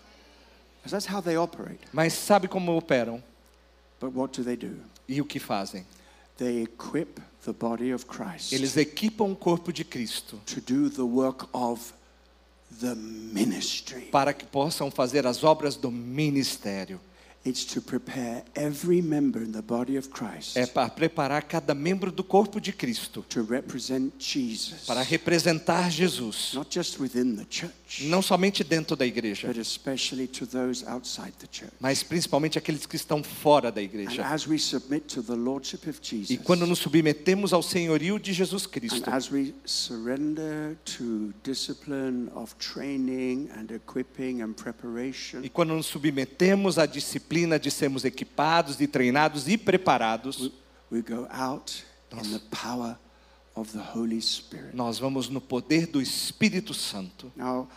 [0.88, 1.80] That's how they operate.
[1.92, 3.22] Mas sabe como operam
[4.00, 4.76] But what do they do?
[5.08, 5.86] e o que fazem?
[6.36, 11.02] They equip the body of Christ Eles equipam o corpo de Cristo to do the
[11.02, 11.94] work of.
[14.10, 17.00] Para que possam fazer as obras do ministério.
[17.46, 22.10] It's to prepare every member in the body of Christ É para preparar cada membro
[22.10, 26.54] do corpo de Cristo to represent Jesus, para representar Jesus,
[27.96, 31.72] church, não somente dentro da igreja, but especially to those outside the church.
[31.80, 34.26] mas principalmente aqueles que estão fora da And igreja.
[34.26, 38.64] as we submit to the lordship of E quando nos submetemos ao senhorio de Jesus
[38.64, 45.74] and Cristo, as we surrender to discipline of training and equipping and preparation, e quando
[45.74, 50.50] nos submetemos à disciplina de sermos equipados e treinados e preparados,
[50.90, 52.96] we go out in the power
[53.54, 54.74] of the Holy Spirit.
[54.74, 57.32] nós vamos no poder do Espírito Santo.
[57.36, 57.68] Now,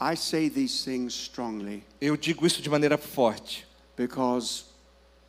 [0.00, 4.66] I say these things strongly Eu digo isso de maneira forte, because,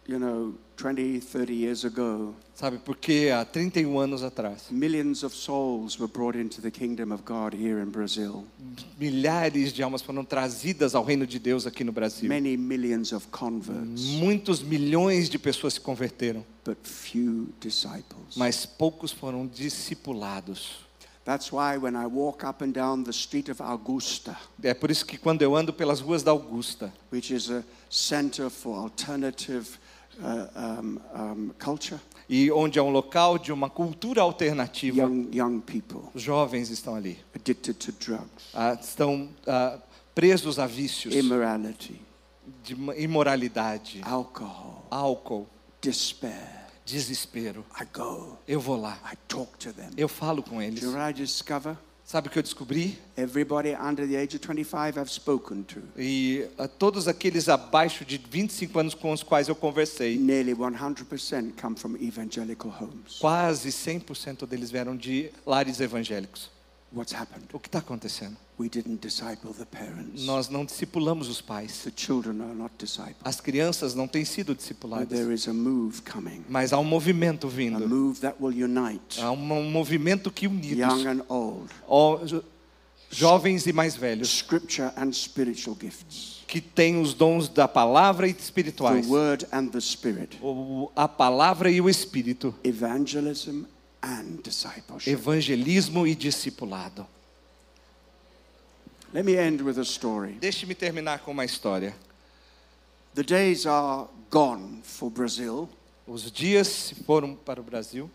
[0.08, 2.78] you know, 20, 30 years ago, sabe?
[2.78, 7.56] Porque há 31 anos atrás, millions of souls were brought into the kingdom of God
[7.56, 8.46] here in Brazil.
[9.00, 12.30] milhares de almas foram trazidas ao reino de Deus aqui no Brasil.
[12.30, 18.36] Many millions of converts, Muitos milhões de pessoas se converteram, but few disciples.
[18.36, 20.86] mas poucos foram discipulados.
[21.26, 25.06] That's why when I walk up and down the street of Augusta, É por isso
[25.06, 29.78] que quando eu ando pelas ruas da Augusta, which is a center for alternative
[30.20, 32.00] uh, um, um, culture,
[32.30, 37.18] e onde é um local de uma cultura alternativa, young, young people jovens estão ali,
[37.36, 39.80] addicted to drugs, ah, estão ah,
[40.14, 42.02] presos a vícios, immorality,
[42.64, 45.48] de imoralidade, alcohol, álcool,
[45.82, 46.66] despair.
[46.86, 47.66] desespero.
[47.80, 49.90] I go, Eu vou lá, I talk to them.
[49.98, 50.82] eu falo com Do eles.
[50.82, 51.78] you know what I discover?
[52.08, 52.98] Sabe o que eu descobri?
[53.18, 58.18] Everybody under the age of 25 I've spoken to, E a todos aqueles abaixo de
[58.18, 63.20] 25 anos com os quais eu conversei, nearly 100% come from evangelical homes.
[63.20, 66.50] quase 100% deles vieram de lares evangélicos.
[66.94, 67.46] What's happened?
[67.54, 68.38] O que está acontecendo?
[68.58, 70.24] We didn't disciple the parents.
[70.24, 71.84] Nós não discipulamos os pais.
[71.84, 73.18] The children are not discipled.
[73.24, 75.10] As crianças não têm sido But discipuladas.
[75.10, 77.88] there is a move coming, Mas há um movimento a vindo.
[77.88, 81.70] move that will unite Há um movimento que unidos, young and old,
[83.10, 88.34] jovens e mais velhos, scripture and spiritual gifts, que têm os dons da palavra e
[88.34, 89.08] the espirituais.
[89.08, 92.56] word and the spirit, O- A palavra e o espírito.
[92.64, 93.66] evangelism.
[95.06, 97.08] Evangelismo e discipulado.
[99.14, 100.34] Let me end with a story.
[100.34, 101.96] Deixe-me terminar com uma história.
[103.16, 105.70] The days are gone for Brazil
[106.06, 108.10] Os dias se foram para o Brasil.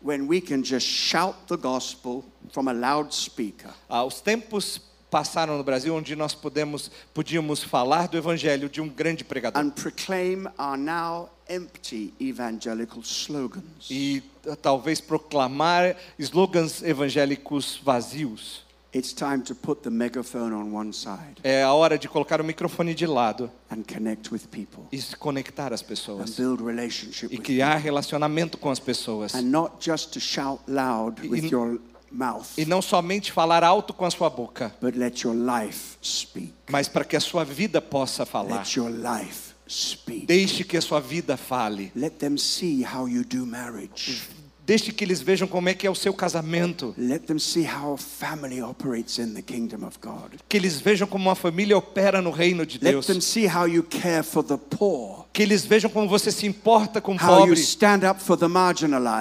[0.00, 3.72] when we can just shout the gospel from a loudspeaker.
[3.88, 4.80] Ah, os tempos
[5.10, 9.60] passaram no Brasil onde nós podemos, podíamos falar do evangelho de um grande pregador.
[9.62, 13.88] and proclaim our now empty evangelical slogans.
[13.90, 18.64] E ah, talvez proclamar slogans evangélicos vazios.
[18.94, 22.44] It's time to put the megaphone on one side É a hora de colocar o
[22.44, 26.30] microfone de lado and connect with people e se conectar às and pessoas.
[26.36, 29.34] build relationship E criar relacionamento com as pessoas.
[29.34, 31.78] and not just to shout loud with E- your
[32.10, 36.52] mouth, E não somente falar alto com a sua boca, but let your life speak.
[36.70, 38.58] mas para que a sua vida possa falar.
[38.60, 40.26] Let your life speak.
[40.26, 41.90] Deixe que a sua vida fale.
[41.94, 44.22] Let them see how you do marriage.
[44.64, 46.92] Deixe que eles vejam como é que é o seu casamento.
[46.98, 50.40] Let them see how a family operates in the kingdom of God.
[50.48, 53.06] Que eles vejam como uma família opera no reino de Let Deus.
[53.06, 56.98] them see how you care for the poor, Que eles vejam como você se importa
[56.98, 57.62] com o pobre.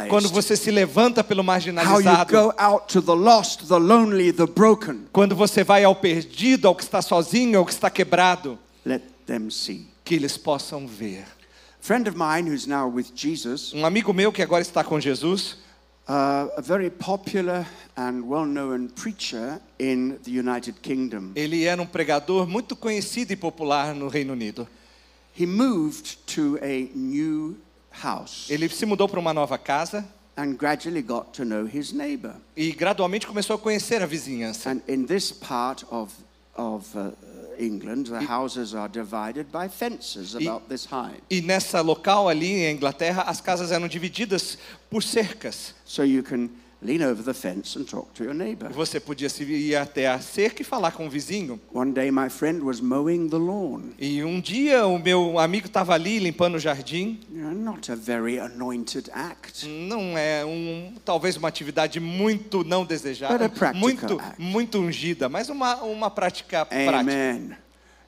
[0.07, 2.53] Quando você se levanta pelo marginalizado.
[2.87, 4.45] the lost, the lonely, the.
[5.11, 8.57] Quando você vai ao perdido, ao que está sozinho, ao que está quebrado.
[8.85, 9.89] Let them see.
[10.05, 11.25] Que eles possam ver.
[11.81, 14.97] A friend of mine who's now with Jesus, Um amigo meu que agora está com
[15.01, 15.57] Jesus.
[16.07, 21.33] uh, a very popular and well-known preacher in the United Kingdom.
[21.35, 24.65] Ele era um pregador muito conhecido e popular no Reino Unido.
[25.37, 27.57] He moved to a new
[27.91, 30.05] house Ele se mudou para uma nova casa
[30.37, 32.35] and gradually got to know his neighbor.
[32.55, 34.69] e gradualmente começou a conhecer a vizinhança.
[34.69, 36.13] And in this part of,
[36.55, 37.11] of uh,
[37.57, 41.15] England, the houses are divided by fences about this high.
[41.29, 44.57] E nessa local ali em Inglaterra, as casas eram divididas
[44.89, 45.73] por cercas.
[45.85, 46.49] So you can
[46.85, 48.69] lean over the fence and talk to your neighbor.
[48.71, 51.59] Você podia se ir até a cerca e falar com o vizinho.
[51.73, 53.91] One day, my friend was mowing the lawn.
[53.99, 57.19] E um dia o meu amigo estava ali limpando o jardim.
[57.29, 59.67] Not a very anointed act.
[59.67, 64.41] Não é um talvez uma atividade muito não desejada, muito act.
[64.41, 66.99] muito ungida, mas uma uma prática prática.
[66.99, 67.55] Amen.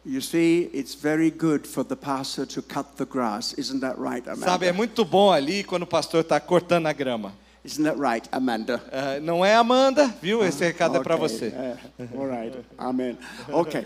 [0.06, 3.54] You see, it's very good for the pastor to cut the grass.
[3.58, 7.34] Isn't that right, Sabe, é muito bom ali quando o pastor está cortando a grama.
[7.68, 8.82] Isn't that right, Amanda?
[8.92, 10.42] Ah, não é Amanda, viu?
[10.44, 11.48] Esse recado é para Okay, você.
[11.48, 12.58] uh, all right.
[12.78, 13.18] Amen.
[13.50, 13.86] Okay.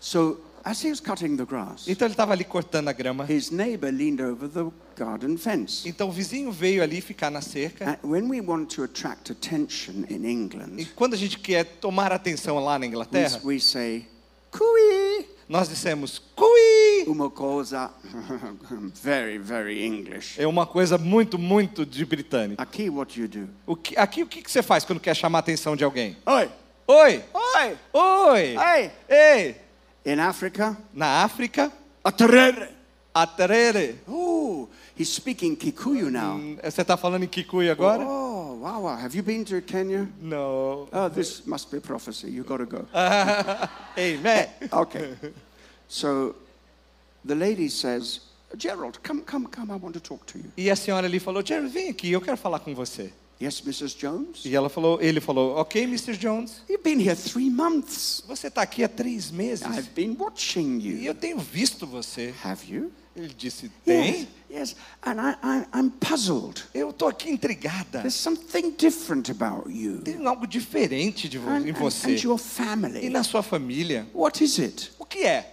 [0.00, 3.24] So, as he was cutting the grass, Então ele estava ali cortando a grama.
[3.28, 5.88] his neighbor leaned over the garden fence.
[5.88, 7.90] Então o vizinho veio ali ficar na cerca.
[8.02, 12.10] And when we want to attract attention in E England, quando a gente quer tomar
[12.12, 14.06] atenção lá na we, Inglaterra, we say,
[14.50, 15.26] Kui!
[15.52, 17.04] Nós dissemos cui.
[17.06, 17.90] Uma coisa
[19.02, 20.40] very, very English.
[20.40, 22.60] É uma coisa muito, muito de britânico.
[22.60, 23.50] Aqui, what you do?
[23.66, 26.16] O que, aqui o que que você faz quando quer chamar a atenção de alguém?
[26.24, 26.50] Oi!
[26.86, 27.24] Oi!
[27.34, 27.78] Oi!
[27.92, 28.56] Oi!
[28.56, 28.90] Ei!
[29.10, 29.56] Ei!
[30.06, 31.70] In Africa, Na África,
[32.02, 32.70] aterere.
[33.12, 34.00] aterere.
[34.08, 36.36] Oh, he's speaking Kikuyu now.
[36.36, 38.04] Hum, Você está falando em Kikuyu agora?
[38.04, 38.96] Oh, wow, wow.
[38.96, 40.08] Have you been to Kenya?
[40.20, 40.88] Não.
[40.92, 42.28] Oh, this must be prophecy.
[42.30, 42.86] You got to go.
[43.98, 44.48] Amen.
[44.72, 45.14] Okay.
[45.88, 46.34] So
[47.24, 48.20] the lady says,
[48.56, 49.70] Gerald, come, come, come.
[49.70, 50.52] I want to talk to you.
[50.56, 53.12] E a senhora ali falou, Jerry, vem aqui, eu quero falar com você.
[53.40, 53.96] Yes, Mrs.
[53.98, 54.44] Jones?
[54.44, 56.16] E ela falou, ele falou, ok, Mr.
[56.16, 58.22] Jones, You've been here three months.
[58.26, 61.02] você está aqui há três meses I've been watching e you.
[61.02, 62.32] eu tenho visto você.
[62.44, 62.92] Have you?
[63.16, 64.28] Ele disse, Yes, tem?
[64.50, 64.76] yes.
[65.02, 66.62] And I, I, I'm puzzled.
[66.72, 67.98] Eu estou aqui intrigada.
[68.00, 72.20] There's something different about you Tem algo diferente de vo and, em and, você and
[72.24, 73.10] your e family.
[73.10, 74.06] na sua família.
[74.14, 74.92] What is it?
[74.98, 75.51] O que é?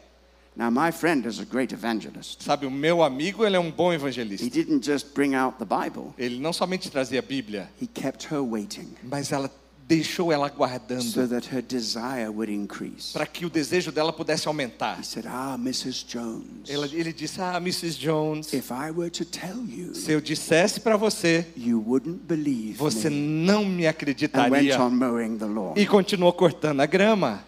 [0.59, 2.43] Now, my friend is a great evangelist.
[2.43, 4.49] Sabe, o meu amigo, ele é um bom He evangelista.
[4.49, 8.41] didn't just bring out the Bible, Ele não somente trazia a Bíblia, he kept her
[8.43, 8.89] waiting.
[9.01, 9.49] mas ela
[9.87, 13.13] deixou ela so guardando that her desire would increase.
[13.13, 14.99] para que o desejo dela pudesse aumentar.
[14.99, 16.03] He said, Ah, Mrs.
[16.05, 17.97] Jones, Ela- ele disse: Ah, Mrs.
[17.97, 22.73] Jones, if I were to tell you, se eu dissesse para você, you wouldn't believe
[22.77, 23.15] você me.
[23.15, 24.77] não me And went acreditaria.
[24.81, 25.73] on mowing the lawn.
[25.77, 27.47] E continuou cortando a grama.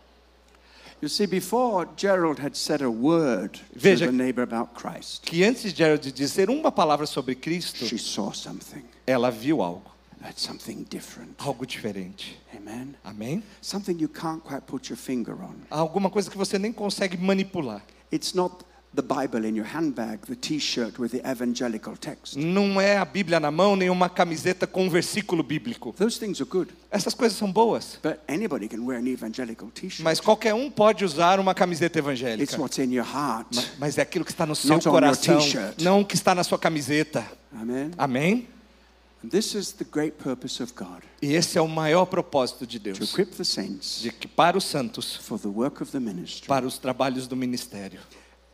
[0.00, 0.89] before Gerald had said a word to
[3.74, 7.98] Veja- the neighbor about Christ, Que antes de Gerald dizer uma palavra sobre Cristo, she
[7.98, 8.82] saw something.
[9.06, 9.90] ela viu algo,
[10.20, 11.34] That's something different.
[11.38, 12.38] algo diferente.
[12.54, 12.94] Amen.
[13.02, 13.42] Amém?
[13.62, 15.56] Something you can't quite put your finger on.
[15.70, 17.82] Alguma coisa que você nem consegue manipular.
[18.12, 18.64] It's not
[18.94, 22.36] the Bible in your handbag, the t shirt with the evangelical text.
[22.36, 25.92] Não é a Bíblia na mão, nem uma camiseta com um versículo bíblico.
[25.96, 29.88] Those things are good, Essas coisas são boas, but anybody can wear an evangelical t
[29.88, 30.02] shirt.
[30.02, 32.60] mas qualquer um pode usar uma camiseta It's evangélica.
[32.60, 33.46] what's in your heart.
[33.78, 35.80] Mas é aquilo que está no seu Not coração, t-shirt.
[35.82, 37.24] não o que está na sua camiseta.
[37.54, 37.92] Amen.
[37.96, 38.48] Amém?
[39.22, 42.78] And this is the great purpose of God E esse é o maior propósito de
[42.78, 46.00] to Deus, equip the saints de que para os santos, for the work of the
[46.00, 46.48] ministry.
[46.48, 48.00] para os trabalhos do ministério.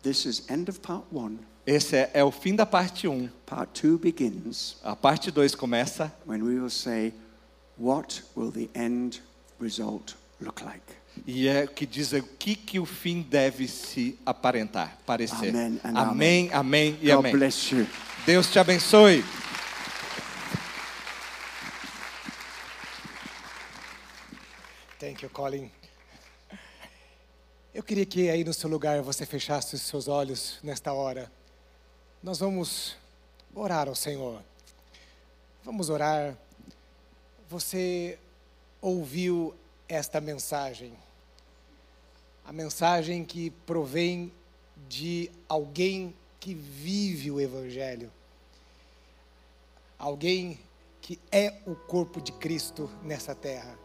[0.07, 1.41] This is end of part one.
[1.67, 3.29] Esse é, o fim da parte 1.
[3.45, 7.13] Part two begins A parte 2 começa when we will say,
[7.77, 9.21] What will the end
[9.59, 10.81] result look like?
[11.27, 15.49] e é o que diz o que, que o fim deve se aparentar, parecer.
[15.49, 17.33] Amen and amém, amém e God amém.
[17.33, 17.85] bless you.
[18.25, 19.25] Deus te abençoe.
[25.01, 25.69] Thank you, Colin.
[27.77, 31.31] Eu queria que aí no seu lugar você fechasse os seus olhos nesta hora.
[32.23, 32.97] Nós vamos
[33.55, 34.43] orar ao Senhor.
[35.63, 36.35] Vamos orar.
[37.51, 38.19] Você
[38.81, 39.55] ouviu
[39.87, 40.95] esta mensagem.
[42.47, 44.33] A mensagem que provém
[44.89, 48.11] de alguém que vive o Evangelho.
[49.99, 50.59] Alguém
[51.03, 53.79] que é o corpo de Cristo nessa terra.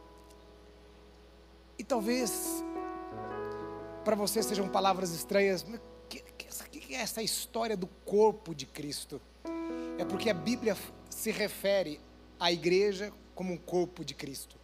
[1.78, 2.64] E talvez
[4.04, 9.22] para você sejam palavras estranhas, o que, que, é essa história do corpo de Cristo?
[9.98, 10.76] É porque a Bíblia
[11.10, 12.00] se refere
[12.40, 14.56] à igreja como um corpo de Cristo.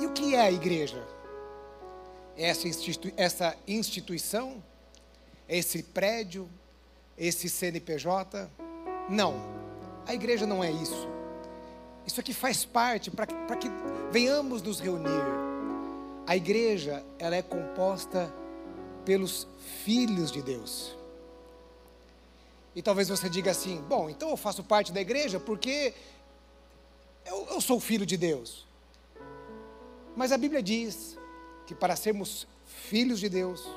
[0.00, 1.06] E o que é a igreja?
[2.36, 2.68] É essa,
[3.16, 4.62] essa instituição?
[5.48, 6.48] É esse prédio?
[7.18, 8.48] Esse CNPJ?
[9.08, 9.34] Não,
[10.06, 11.08] a igreja não é isso.
[12.06, 13.68] Isso aqui faz parte para que, que
[14.10, 15.49] venhamos nos reunir.
[16.30, 18.32] A igreja, ela é composta
[19.04, 19.48] pelos
[19.82, 20.96] filhos de Deus.
[22.72, 25.92] E talvez você diga assim: bom, então eu faço parte da igreja porque
[27.26, 28.64] eu, eu sou filho de Deus.
[30.14, 31.18] Mas a Bíblia diz
[31.66, 33.68] que para sermos filhos de Deus,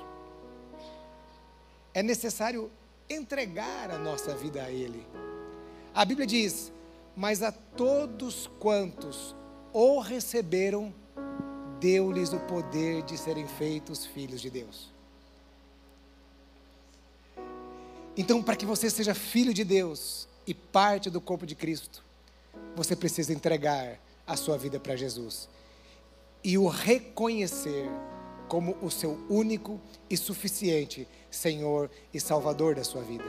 [1.92, 2.70] é necessário
[3.10, 5.04] entregar a nossa vida a Ele.
[5.92, 6.72] A Bíblia diz:
[7.16, 9.36] Mas a todos quantos
[9.74, 10.94] o receberam,
[11.84, 14.90] deu-lhes o poder de serem feitos filhos de Deus.
[18.16, 22.02] Então, para que você seja filho de Deus e parte do corpo de Cristo,
[22.74, 25.50] você precisa entregar a sua vida para Jesus
[26.42, 27.90] e o reconhecer
[28.48, 29.78] como o seu único
[30.10, 33.26] e suficiente Senhor e Salvador da sua vida.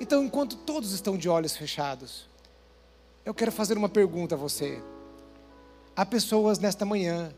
[0.00, 2.26] Então, enquanto todos estão de olhos fechados,
[3.22, 4.82] eu quero fazer uma pergunta a você.
[5.96, 7.32] Há pessoas nesta manhã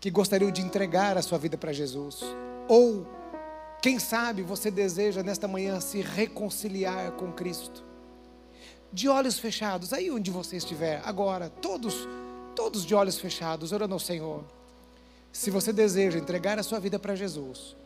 [0.00, 2.20] que gostariam de entregar a sua vida para Jesus,
[2.66, 3.06] ou
[3.82, 7.84] quem sabe você deseja nesta manhã se reconciliar com Cristo.
[8.92, 12.08] De olhos fechados, aí onde você estiver, agora, todos,
[12.56, 14.44] todos de olhos fechados, orando ao Senhor.
[15.30, 17.76] Se você deseja entregar a sua vida para Jesus,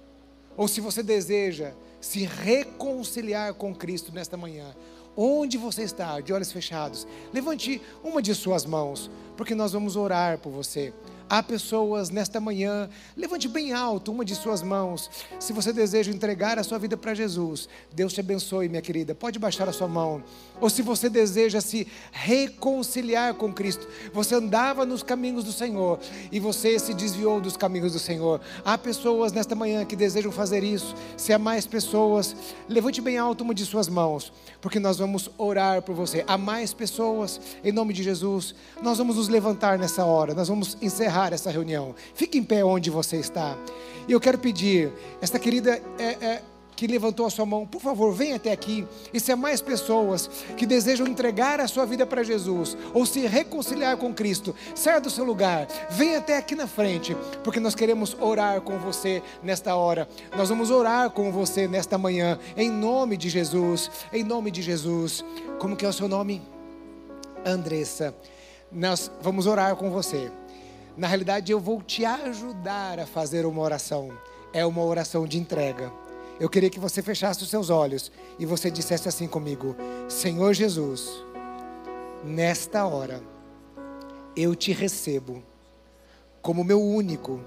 [0.56, 4.74] ou se você deseja se reconciliar com Cristo nesta manhã,
[5.16, 10.38] onde você está, de olhos fechados, levante uma de suas mãos, porque nós vamos orar
[10.38, 10.92] por você.
[11.28, 15.10] Há pessoas nesta manhã, levante bem alto uma de suas mãos.
[15.40, 19.12] Se você deseja entregar a sua vida para Jesus, Deus te abençoe, minha querida.
[19.12, 20.22] Pode baixar a sua mão.
[20.60, 25.98] Ou se você deseja se reconciliar com Cristo, você andava nos caminhos do Senhor
[26.32, 28.40] e você se desviou dos caminhos do Senhor.
[28.64, 30.94] Há pessoas nesta manhã que desejam fazer isso.
[31.16, 32.34] Se há mais pessoas,
[32.68, 36.24] levante bem alto uma de suas mãos, porque nós vamos orar por você.
[36.26, 40.76] Há mais pessoas, em nome de Jesus, nós vamos nos levantar nessa hora, nós vamos
[40.80, 41.94] encerrar essa reunião.
[42.14, 43.56] Fique em pé onde você está.
[44.08, 46.42] E eu quero pedir, esta querida é, é,
[46.76, 48.86] que levantou a sua mão, por favor, venha até aqui.
[49.12, 53.26] E se há mais pessoas que desejam entregar a sua vida para Jesus ou se
[53.26, 58.14] reconciliar com Cristo, saia do seu lugar, venha até aqui na frente, porque nós queremos
[58.20, 60.06] orar com você nesta hora.
[60.36, 65.24] Nós vamos orar com você nesta manhã, em nome de Jesus, em nome de Jesus.
[65.58, 66.42] Como que é o seu nome?
[67.44, 68.14] Andressa.
[68.70, 70.30] nós vamos orar com você.
[70.96, 74.10] Na realidade, eu vou te ajudar a fazer uma oração.
[74.52, 75.92] É uma oração de entrega.
[76.38, 79.74] Eu queria que você fechasse os seus olhos e você dissesse assim comigo:
[80.08, 81.10] Senhor Jesus,
[82.24, 83.22] nesta hora,
[84.36, 85.42] eu te recebo
[86.42, 87.40] como meu único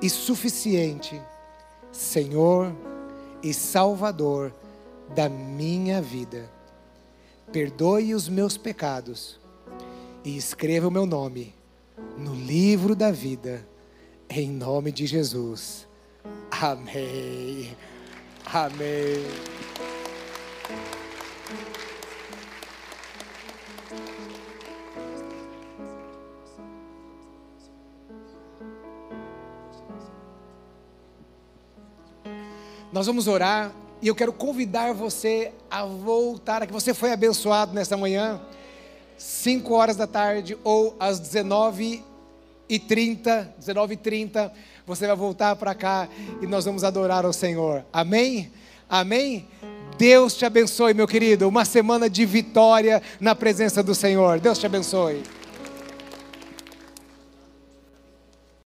[0.00, 1.20] e suficiente
[1.92, 2.74] Senhor
[3.42, 4.54] e Salvador
[5.14, 6.50] da minha vida.
[7.52, 9.38] Perdoe os meus pecados
[10.24, 11.54] e escreva o meu nome
[12.16, 13.66] no livro da vida,
[14.28, 15.86] em nome de Jesus.
[16.50, 17.76] Amém.
[18.46, 19.24] Amém.
[32.90, 33.70] Nós vamos orar
[34.00, 38.40] e eu quero convidar você a voltar, que você foi abençoado nesta manhã,
[39.16, 42.02] 5 horas da tarde ou às 19
[42.68, 44.52] e 30, 19 e 30,
[44.88, 46.08] você vai voltar para cá
[46.40, 47.84] e nós vamos adorar ao Senhor.
[47.92, 48.50] Amém?
[48.88, 49.46] Amém?
[49.98, 51.46] Deus te abençoe, meu querido.
[51.46, 54.40] Uma semana de vitória na presença do Senhor.
[54.40, 55.22] Deus te abençoe.